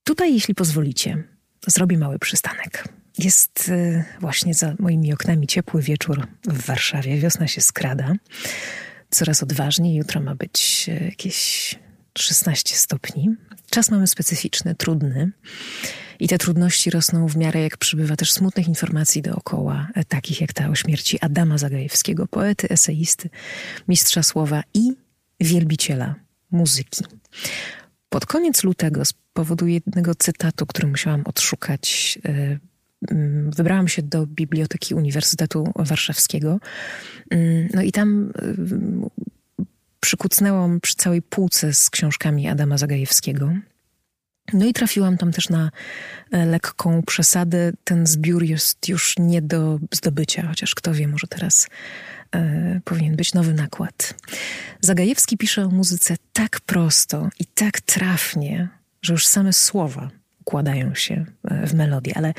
Tutaj, 0.04 0.34
jeśli 0.34 0.54
pozwolicie, 0.54 1.24
zrobię 1.66 1.98
mały 1.98 2.18
przystanek. 2.18 2.84
Jest 3.18 3.68
y, 3.68 4.04
właśnie 4.20 4.54
za 4.54 4.74
moimi 4.78 5.12
oknami 5.12 5.46
ciepły 5.46 5.82
wieczór 5.82 6.26
w 6.44 6.66
Warszawie. 6.66 7.18
Wiosna 7.18 7.48
się 7.48 7.60
skrada. 7.60 8.12
Coraz 9.10 9.42
odważniej. 9.42 9.96
Jutro 9.96 10.20
ma 10.20 10.34
być 10.34 10.86
y, 10.88 11.04
jakieś 11.04 11.74
16 12.18 12.76
stopni. 12.76 13.36
Czas 13.70 13.90
mamy 13.90 14.06
specyficzny, 14.06 14.74
trudny. 14.74 15.32
I 16.20 16.28
te 16.28 16.38
trudności 16.38 16.90
rosną 16.90 17.28
w 17.28 17.36
miarę 17.36 17.60
jak 17.60 17.76
przybywa 17.76 18.16
też 18.16 18.32
smutnych 18.32 18.68
informacji 18.68 19.22
dookoła, 19.22 19.88
e, 19.94 20.04
takich 20.04 20.40
jak 20.40 20.52
ta 20.52 20.68
o 20.68 20.74
śmierci 20.74 21.20
Adama 21.20 21.58
Zagajewskiego, 21.58 22.26
poety, 22.26 22.68
eseisty, 22.68 23.30
mistrza 23.88 24.22
słowa 24.22 24.62
i 24.74 24.92
wielbiciela 25.40 26.14
muzyki. 26.50 27.04
Pod 28.08 28.26
koniec 28.26 28.64
lutego 28.64 29.04
z 29.04 29.12
powodu 29.32 29.66
jednego 29.66 30.14
cytatu, 30.14 30.66
który 30.66 30.88
musiałam 30.88 31.22
odszukać, 31.24 32.18
e, 32.24 32.58
mm, 33.10 33.50
wybrałam 33.50 33.88
się 33.88 34.02
do 34.02 34.26
Biblioteki 34.26 34.94
Uniwersytetu 34.94 35.72
Warszawskiego. 35.76 36.60
Mm, 37.30 37.68
no 37.74 37.82
i 37.82 37.92
tam 37.92 38.32
e, 38.38 38.54
przykucnęłam 40.06 40.80
przy 40.80 40.94
całej 40.94 41.22
półce 41.22 41.72
z 41.74 41.90
książkami 41.90 42.48
Adama 42.48 42.78
Zagajewskiego. 42.78 43.52
No 44.52 44.66
i 44.66 44.72
trafiłam 44.72 45.18
tam 45.18 45.32
też 45.32 45.48
na 45.48 45.70
e, 46.32 46.46
lekką 46.46 47.02
przesadę. 47.02 47.72
Ten 47.84 48.06
zbiór 48.06 48.42
jest 48.42 48.88
już 48.88 49.14
nie 49.18 49.42
do 49.42 49.78
zdobycia, 49.92 50.48
chociaż 50.48 50.74
kto 50.74 50.94
wie, 50.94 51.08
może 51.08 51.26
teraz 51.26 51.68
e, 52.32 52.80
powinien 52.84 53.16
być 53.16 53.34
nowy 53.34 53.54
nakład. 53.54 54.14
Zagajewski 54.80 55.36
pisze 55.36 55.64
o 55.64 55.68
muzyce 55.68 56.16
tak 56.32 56.60
prosto 56.60 57.28
i 57.40 57.44
tak 57.46 57.80
trafnie, 57.80 58.68
że 59.02 59.12
już 59.12 59.26
same 59.26 59.52
słowa 59.52 60.10
układają 60.40 60.94
się 60.94 61.24
e, 61.44 61.66
w 61.66 61.74
melodię, 61.74 62.16
ale 62.16 62.34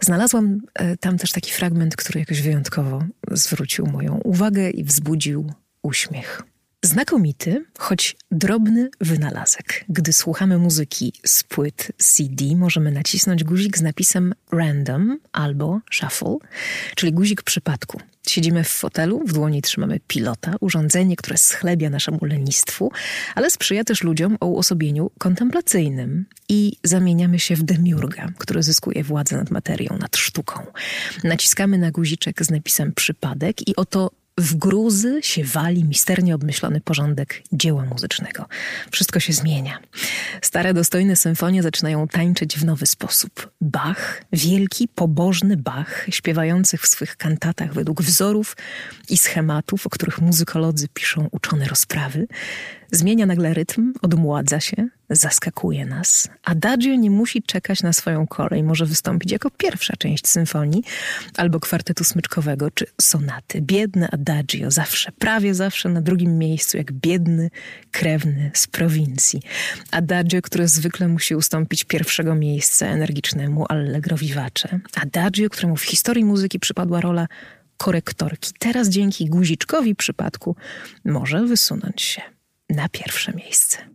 znalazłam 0.00 0.60
e, 0.74 0.96
tam 0.96 1.18
też 1.18 1.32
taki 1.32 1.52
fragment, 1.52 1.96
który 1.96 2.20
jakoś 2.20 2.42
wyjątkowo 2.42 3.04
zwrócił 3.30 3.86
moją 3.86 4.14
uwagę 4.14 4.70
i 4.70 4.84
wzbudził 4.84 5.52
uśmiech. 5.82 6.53
Znakomity, 6.84 7.64
choć 7.78 8.16
drobny 8.30 8.90
wynalazek. 9.00 9.84
Gdy 9.88 10.12
słuchamy 10.12 10.58
muzyki 10.58 11.12
z 11.26 11.42
płyt 11.42 11.92
CD, 11.98 12.44
możemy 12.56 12.90
nacisnąć 12.90 13.44
guzik 13.44 13.78
z 13.78 13.82
napisem 13.82 14.34
random 14.52 15.18
albo 15.32 15.80
shuffle, 15.90 16.36
czyli 16.96 17.12
guzik 17.12 17.42
przypadku. 17.42 18.00
Siedzimy 18.28 18.64
w 18.64 18.68
fotelu, 18.68 19.22
w 19.26 19.32
dłoni 19.32 19.62
trzymamy 19.62 20.00
pilota, 20.08 20.54
urządzenie, 20.60 21.16
które 21.16 21.38
schlebia 21.38 21.90
naszemu 21.90 22.18
lenistwu, 22.24 22.92
ale 23.34 23.50
sprzyja 23.50 23.84
też 23.84 24.02
ludziom 24.02 24.36
o 24.40 24.46
uosobieniu 24.46 25.10
kontemplacyjnym 25.18 26.26
i 26.48 26.72
zamieniamy 26.82 27.38
się 27.38 27.56
w 27.56 27.62
demiurga, 27.62 28.28
który 28.38 28.62
zyskuje 28.62 29.04
władzę 29.04 29.36
nad 29.36 29.50
materią, 29.50 29.98
nad 30.00 30.16
sztuką. 30.16 30.66
Naciskamy 31.24 31.78
na 31.78 31.90
guziczek 31.90 32.44
z 32.44 32.50
napisem 32.50 32.92
przypadek 32.92 33.68
i 33.68 33.76
oto 33.76 34.10
w 34.38 34.54
gruzy 34.54 35.18
się 35.22 35.44
wali 35.44 35.84
misternie 35.84 36.34
obmyślony 36.34 36.80
porządek 36.80 37.42
dzieła 37.52 37.84
muzycznego. 37.84 38.46
Wszystko 38.90 39.20
się 39.20 39.32
zmienia. 39.32 39.78
Stare, 40.42 40.74
dostojne 40.74 41.16
symfonie 41.16 41.62
zaczynają 41.62 42.08
tańczyć 42.08 42.58
w 42.58 42.64
nowy 42.64 42.86
sposób. 42.86 43.50
Bach, 43.60 44.24
wielki, 44.32 44.88
pobożny 44.88 45.56
Bach, 45.56 46.06
śpiewający 46.10 46.78
w 46.78 46.86
swych 46.86 47.16
kantatach 47.16 47.74
według 47.74 48.02
wzorów 48.02 48.56
i 49.08 49.18
schematów, 49.18 49.86
o 49.86 49.90
których 49.90 50.20
muzykolodzy 50.20 50.88
piszą 50.88 51.28
uczone 51.32 51.68
rozprawy, 51.68 52.26
zmienia 52.94 53.26
nagle 53.26 53.54
rytm, 53.54 53.92
odmładza 54.02 54.60
się, 54.60 54.88
zaskakuje 55.10 55.86
nas. 55.86 56.28
Adagio 56.44 56.94
nie 56.94 57.10
musi 57.10 57.42
czekać 57.42 57.82
na 57.82 57.92
swoją 57.92 58.26
kolej, 58.26 58.62
może 58.62 58.86
wystąpić 58.86 59.32
jako 59.32 59.50
pierwsza 59.50 59.96
część 59.98 60.28
symfonii 60.28 60.82
albo 61.36 61.60
kwartetu 61.60 62.04
smyczkowego 62.04 62.70
czy 62.70 62.86
sonaty. 63.00 63.60
Biedne 63.62 64.10
adagio 64.10 64.70
zawsze, 64.70 65.12
prawie 65.12 65.54
zawsze 65.54 65.88
na 65.88 66.00
drugim 66.00 66.38
miejscu, 66.38 66.76
jak 66.76 66.92
biedny 66.92 67.50
krewny 67.90 68.50
z 68.54 68.66
prowincji. 68.66 69.42
Adagio, 69.90 70.42
które 70.42 70.68
zwykle 70.68 71.08
musi 71.08 71.34
ustąpić 71.34 71.84
pierwszego 71.84 72.34
miejsca 72.34 72.86
energicznemu 72.86 73.66
allegro 73.68 74.16
vivace. 74.16 74.80
Adagio, 74.94 75.50
któremu 75.50 75.76
w 75.76 75.82
historii 75.82 76.24
muzyki 76.24 76.58
przypadła 76.60 77.00
rola 77.00 77.26
korektorki. 77.76 78.52
Teraz 78.58 78.88
dzięki 78.88 79.26
guziczkowi 79.26 79.94
przypadku 79.94 80.56
może 81.04 81.46
wysunąć 81.46 82.02
się 82.02 82.33
na 82.70 82.88
pierwsze 82.88 83.32
miejsce. 83.32 83.88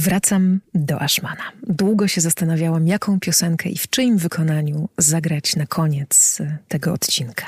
Wracam 0.00 0.60
do 0.74 1.02
Ashmana. 1.02 1.42
Długo 1.62 2.08
się 2.08 2.20
zastanawiałam, 2.20 2.86
jaką 2.86 3.20
piosenkę 3.20 3.68
i 3.68 3.78
w 3.78 3.90
czyim 3.90 4.18
wykonaniu 4.18 4.88
zagrać 4.98 5.56
na 5.56 5.66
koniec 5.66 6.38
tego 6.68 6.92
odcinka. 6.92 7.46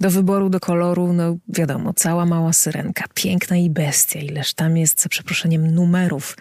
Do 0.00 0.10
wyboru, 0.10 0.50
do 0.50 0.60
koloru, 0.60 1.12
no 1.12 1.36
wiadomo, 1.48 1.92
cała 1.94 2.26
mała 2.26 2.52
syrenka, 2.52 3.04
piękna 3.14 3.56
i 3.56 3.70
bestia, 3.70 4.20
ileż 4.20 4.54
tam 4.54 4.76
jest, 4.76 5.02
za 5.02 5.08
przeproszeniem, 5.08 5.74
numerów 5.74 6.36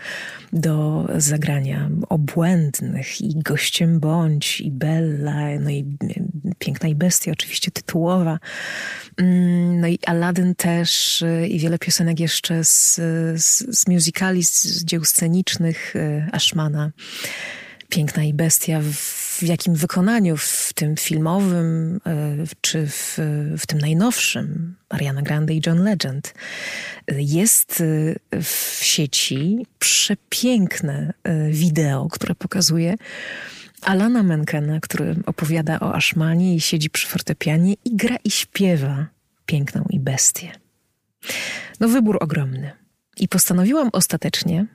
do 0.54 1.08
zagrania, 1.18 1.90
obłędnych 2.10 3.22
i 3.22 3.40
gościem 3.40 4.00
bądź, 4.00 4.62
i 4.62 4.72
Bella, 4.72 5.60
no 5.60 5.70
i 5.70 5.98
piękna 6.60 6.90
i 6.90 6.96
bestia, 6.96 7.32
oczywiście 7.32 7.72
tytułowa. 7.72 8.40
Mm, 9.18 9.80
no 9.80 9.88
i 9.88 10.00
Aladdin 10.06 10.56
też 10.56 11.22
y, 11.22 11.48
i 11.48 11.60
wiele 11.60 11.80
piosenek 11.80 12.20
jeszcze 12.20 12.64
z, 12.64 12.96
z, 13.36 13.80
z 13.80 13.88
musicali, 13.88 14.44
z 14.44 14.84
dzieł 14.84 15.04
scenicznych 15.04 15.96
y, 15.96 16.26
Ashmana. 16.32 16.92
Piękna 17.90 18.24
i 18.24 18.34
bestia 18.34 18.82
w 18.94 19.44
jakim 19.44 19.76
wykonaniu, 19.76 20.38
w 20.38 20.72
tym 20.76 20.98
filmowym, 20.98 21.96
y, 21.96 22.48
czy 22.62 22.88
w, 22.88 23.18
w 23.58 23.68
tym 23.68 23.80
najnowszym, 23.80 24.76
Ariana 24.90 25.22
Grande 25.22 25.54
i 25.54 25.62
John 25.66 25.84
Legend. 25.84 26.34
Jest 27.18 27.84
w 28.44 28.80
sieci 28.82 29.66
przepiękne 29.80 31.14
wideo, 31.52 32.08
które 32.12 32.36
pokazuje 32.36 32.96
Alana 33.82 34.24
Menkena, 34.24 34.80
który 34.80 35.16
opowiada 35.26 35.80
o 35.80 35.96
Ashmanie 35.96 36.56
i 36.56 36.62
siedzi 36.62 36.90
przy 36.90 37.08
fortepianie 37.08 37.74
i 37.86 37.96
gra 37.96 38.16
i 38.24 38.32
śpiewa 38.32 39.08
piękną 39.46 39.86
i 39.90 40.00
bestię. 40.00 40.52
No 41.80 41.88
wybór 41.88 42.18
ogromny. 42.22 42.72
I 43.18 43.28
postanowiłam 43.28 43.90
ostatecznie 43.94 44.66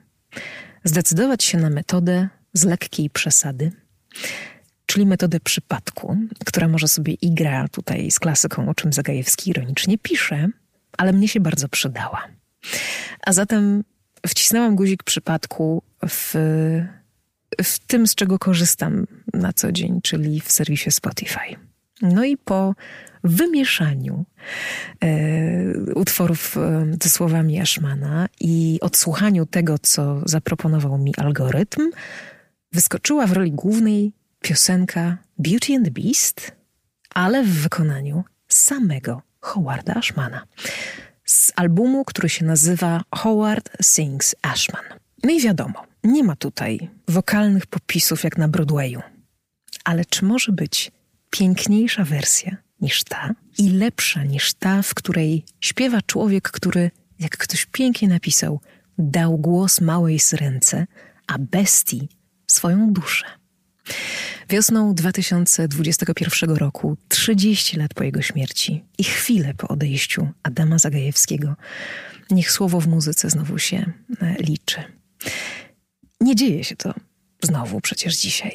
zdecydować 0.83 1.43
się 1.43 1.57
na 1.57 1.69
metodę 1.69 2.29
z 2.53 2.63
lekkiej 2.63 3.09
przesady, 3.09 3.71
czyli 4.85 5.05
metodę 5.05 5.39
przypadku, 5.39 6.17
która 6.45 6.67
może 6.67 6.87
sobie 6.87 7.13
i 7.13 7.31
gra 7.31 7.67
tutaj 7.67 8.11
z 8.11 8.19
klasyką, 8.19 8.69
o 8.69 8.75
czym 8.75 8.93
Zagajewski 8.93 9.49
ironicznie 9.49 9.97
pisze, 9.97 10.47
ale 10.97 11.13
mnie 11.13 11.27
się 11.27 11.39
bardzo 11.39 11.69
przydała. 11.69 12.27
A 13.25 13.33
zatem 13.33 13.83
wcisnęłam 14.27 14.75
guzik 14.75 15.03
przypadku 15.03 15.83
w 16.09 16.35
w 17.63 17.79
tym, 17.79 18.07
z 18.07 18.15
czego 18.15 18.39
korzystam 18.39 19.07
na 19.33 19.53
co 19.53 19.71
dzień, 19.71 20.01
czyli 20.01 20.41
w 20.41 20.51
serwisie 20.51 20.91
Spotify. 20.91 21.55
No 22.01 22.25
i 22.25 22.37
po 22.37 22.75
wymieszaniu 23.23 24.25
e, 25.03 25.93
utworów 25.95 26.57
e, 26.57 26.85
ze 27.03 27.09
słowami 27.09 27.59
Ashmana 27.59 28.27
i 28.39 28.79
odsłuchaniu 28.81 29.45
tego, 29.45 29.79
co 29.79 30.21
zaproponował 30.25 30.97
mi 30.97 31.13
algorytm, 31.17 31.81
wyskoczyła 32.73 33.27
w 33.27 33.31
roli 33.31 33.51
głównej 33.51 34.13
piosenka 34.41 35.17
Beauty 35.37 35.75
and 35.75 35.85
the 35.85 35.91
Beast, 35.91 36.51
ale 37.09 37.43
w 37.43 37.49
wykonaniu 37.49 38.23
samego 38.47 39.21
Howarda 39.39 39.93
Ashmana 39.93 40.43
z 41.25 41.51
albumu, 41.55 42.05
który 42.05 42.29
się 42.29 42.45
nazywa 42.45 43.03
Howard 43.15 43.69
Sings 43.81 44.35
Ashman. 44.41 44.83
No 45.23 45.31
i 45.31 45.41
wiadomo, 45.41 45.83
nie 46.03 46.23
ma 46.23 46.35
tutaj 46.35 46.89
wokalnych 47.07 47.65
popisów 47.65 48.23
jak 48.23 48.37
na 48.37 48.47
Broadwayu. 48.47 49.01
Ale 49.83 50.05
czy 50.05 50.25
może 50.25 50.51
być 50.51 50.91
piękniejsza 51.29 52.03
wersja 52.03 52.57
niż 52.81 53.03
ta 53.03 53.35
i 53.57 53.69
lepsza 53.69 54.23
niż 54.23 54.53
ta, 54.53 54.81
w 54.81 54.93
której 54.93 55.45
śpiewa 55.59 56.01
człowiek, 56.01 56.51
który, 56.51 56.91
jak 57.19 57.37
ktoś 57.37 57.65
pięknie 57.65 58.07
napisał, 58.07 58.59
dał 58.97 59.37
głos 59.37 59.81
małej 59.81 60.19
syrence, 60.19 60.87
a 61.27 61.37
bestii 61.39 62.09
swoją 62.47 62.93
duszę. 62.93 63.25
Wiosną 64.49 64.93
2021 64.93 66.49
roku, 66.49 66.97
30 67.09 67.77
lat 67.77 67.93
po 67.93 68.03
jego 68.03 68.21
śmierci 68.21 68.83
i 68.97 69.03
chwilę 69.03 69.53
po 69.53 69.67
odejściu 69.67 70.27
Adama 70.43 70.79
Zagajewskiego, 70.79 71.55
niech 72.31 72.51
słowo 72.51 72.79
w 72.79 72.87
muzyce 72.87 73.29
znowu 73.29 73.59
się 73.59 73.91
e, 74.21 74.35
liczy. 74.39 74.83
Nie 76.21 76.35
dzieje 76.35 76.63
się 76.63 76.75
to 76.75 76.93
znowu 77.43 77.81
przecież 77.81 78.17
dzisiaj. 78.17 78.53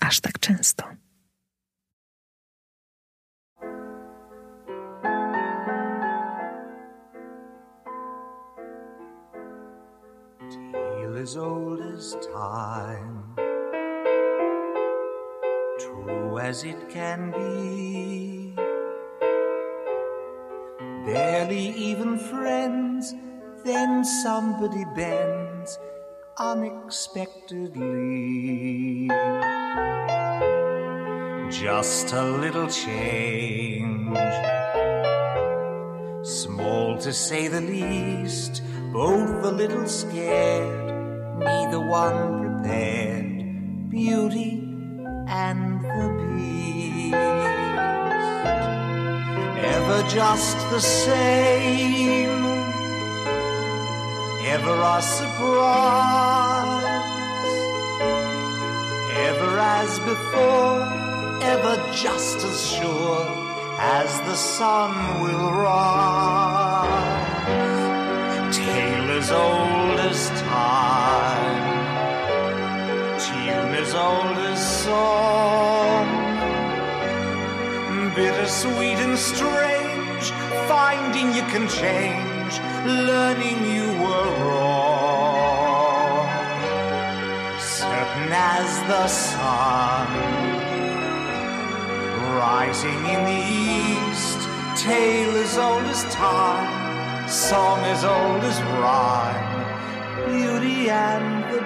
Aż 0.00 0.20
tak 0.20 0.38
często. 0.38 0.84
As 11.20 11.36
old 11.36 11.80
as 11.82 12.16
time, 12.32 13.22
true 15.78 16.38
as 16.38 16.64
it 16.64 16.88
can 16.88 17.30
be. 17.30 18.54
Barely 21.04 21.74
even 21.76 22.18
friends, 22.18 23.12
then 23.66 24.02
somebody 24.02 24.86
bends 24.96 25.78
unexpectedly. 26.38 29.08
Just 31.50 32.14
a 32.14 32.22
little 32.22 32.68
change, 32.68 34.16
small 36.26 36.96
to 36.96 37.12
say 37.12 37.48
the 37.48 37.60
least, 37.60 38.62
both 38.90 39.44
a 39.44 39.50
little 39.50 39.86
scared, 39.86 40.99
neither 41.40 41.80
one 41.80 42.18
prepared. 42.40 43.90
Beauty 43.90 44.52
and 45.28 45.80
the 45.80 46.08
beast, 46.28 47.14
ever 49.74 50.02
just 50.08 50.56
the 50.70 50.80
same 50.80 52.40
ever 54.50 54.80
a 54.82 55.00
surprise. 55.00 55.40
Ever 59.28 59.58
as 59.58 59.98
before, 60.00 60.82
ever 61.52 61.76
just 61.92 62.38
as 62.50 62.70
sure 62.70 63.26
as 63.78 64.10
the 64.28 64.34
sun 64.34 64.90
will 65.22 65.52
rise. 65.52 66.96
Tale 68.56 68.99
as 69.20 69.30
old 69.32 69.98
as 70.00 70.30
time, 70.48 71.60
tune 73.20 73.74
as 73.82 73.92
old 73.94 74.38
as 74.50 74.60
song. 74.84 76.06
bittersweet 78.16 78.98
and 79.06 79.18
strange, 79.18 80.24
finding 80.72 81.34
you 81.36 81.44
can 81.52 81.68
change, 81.68 82.52
learning 83.10 83.58
you 83.74 83.86
were 84.02 84.30
wrong. 84.44 86.26
Certain 87.58 88.30
as 88.32 88.70
the 88.90 89.06
sun, 89.06 90.08
rising 92.40 93.02
in 93.14 93.20
the 93.30 93.42
east, 93.76 94.40
tale 94.82 95.34
as 95.44 95.58
old 95.58 95.84
as 95.94 96.02
time, 96.14 96.79
song 97.30 97.78
as 97.84 98.02
old 98.02 98.42
as 98.42 98.60
rhyme, 98.82 99.64
beauty 100.26 100.90
and 100.90 101.44
the 101.44 101.60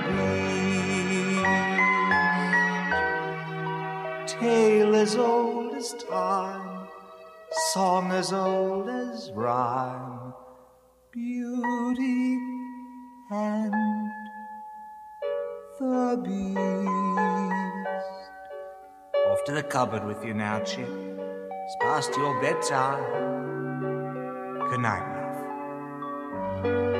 beast. 4.27 4.39
Tale 4.39 4.95
as 4.95 5.17
old 5.17 5.75
as 5.75 5.95
time, 6.11 6.87
song 7.73 8.13
as 8.13 8.31
old 8.31 8.91
as 8.91 9.31
rhyme, 9.33 10.35
beauty 11.11 12.39
and 13.31 13.73
the 15.81 16.21
beast. 16.23 16.59
Off 19.31 19.45
to 19.47 19.53
the 19.53 19.63
cupboard 19.63 20.05
with 20.05 20.23
you 20.27 20.35
now, 20.35 20.61
Chip. 20.61 20.87
It's 20.87 21.77
past 21.81 22.15
your 22.19 22.39
bedtime. 22.43 23.25
Good 24.69 24.81
night, 24.81 25.24
thank 26.65 26.77
you 26.89 26.94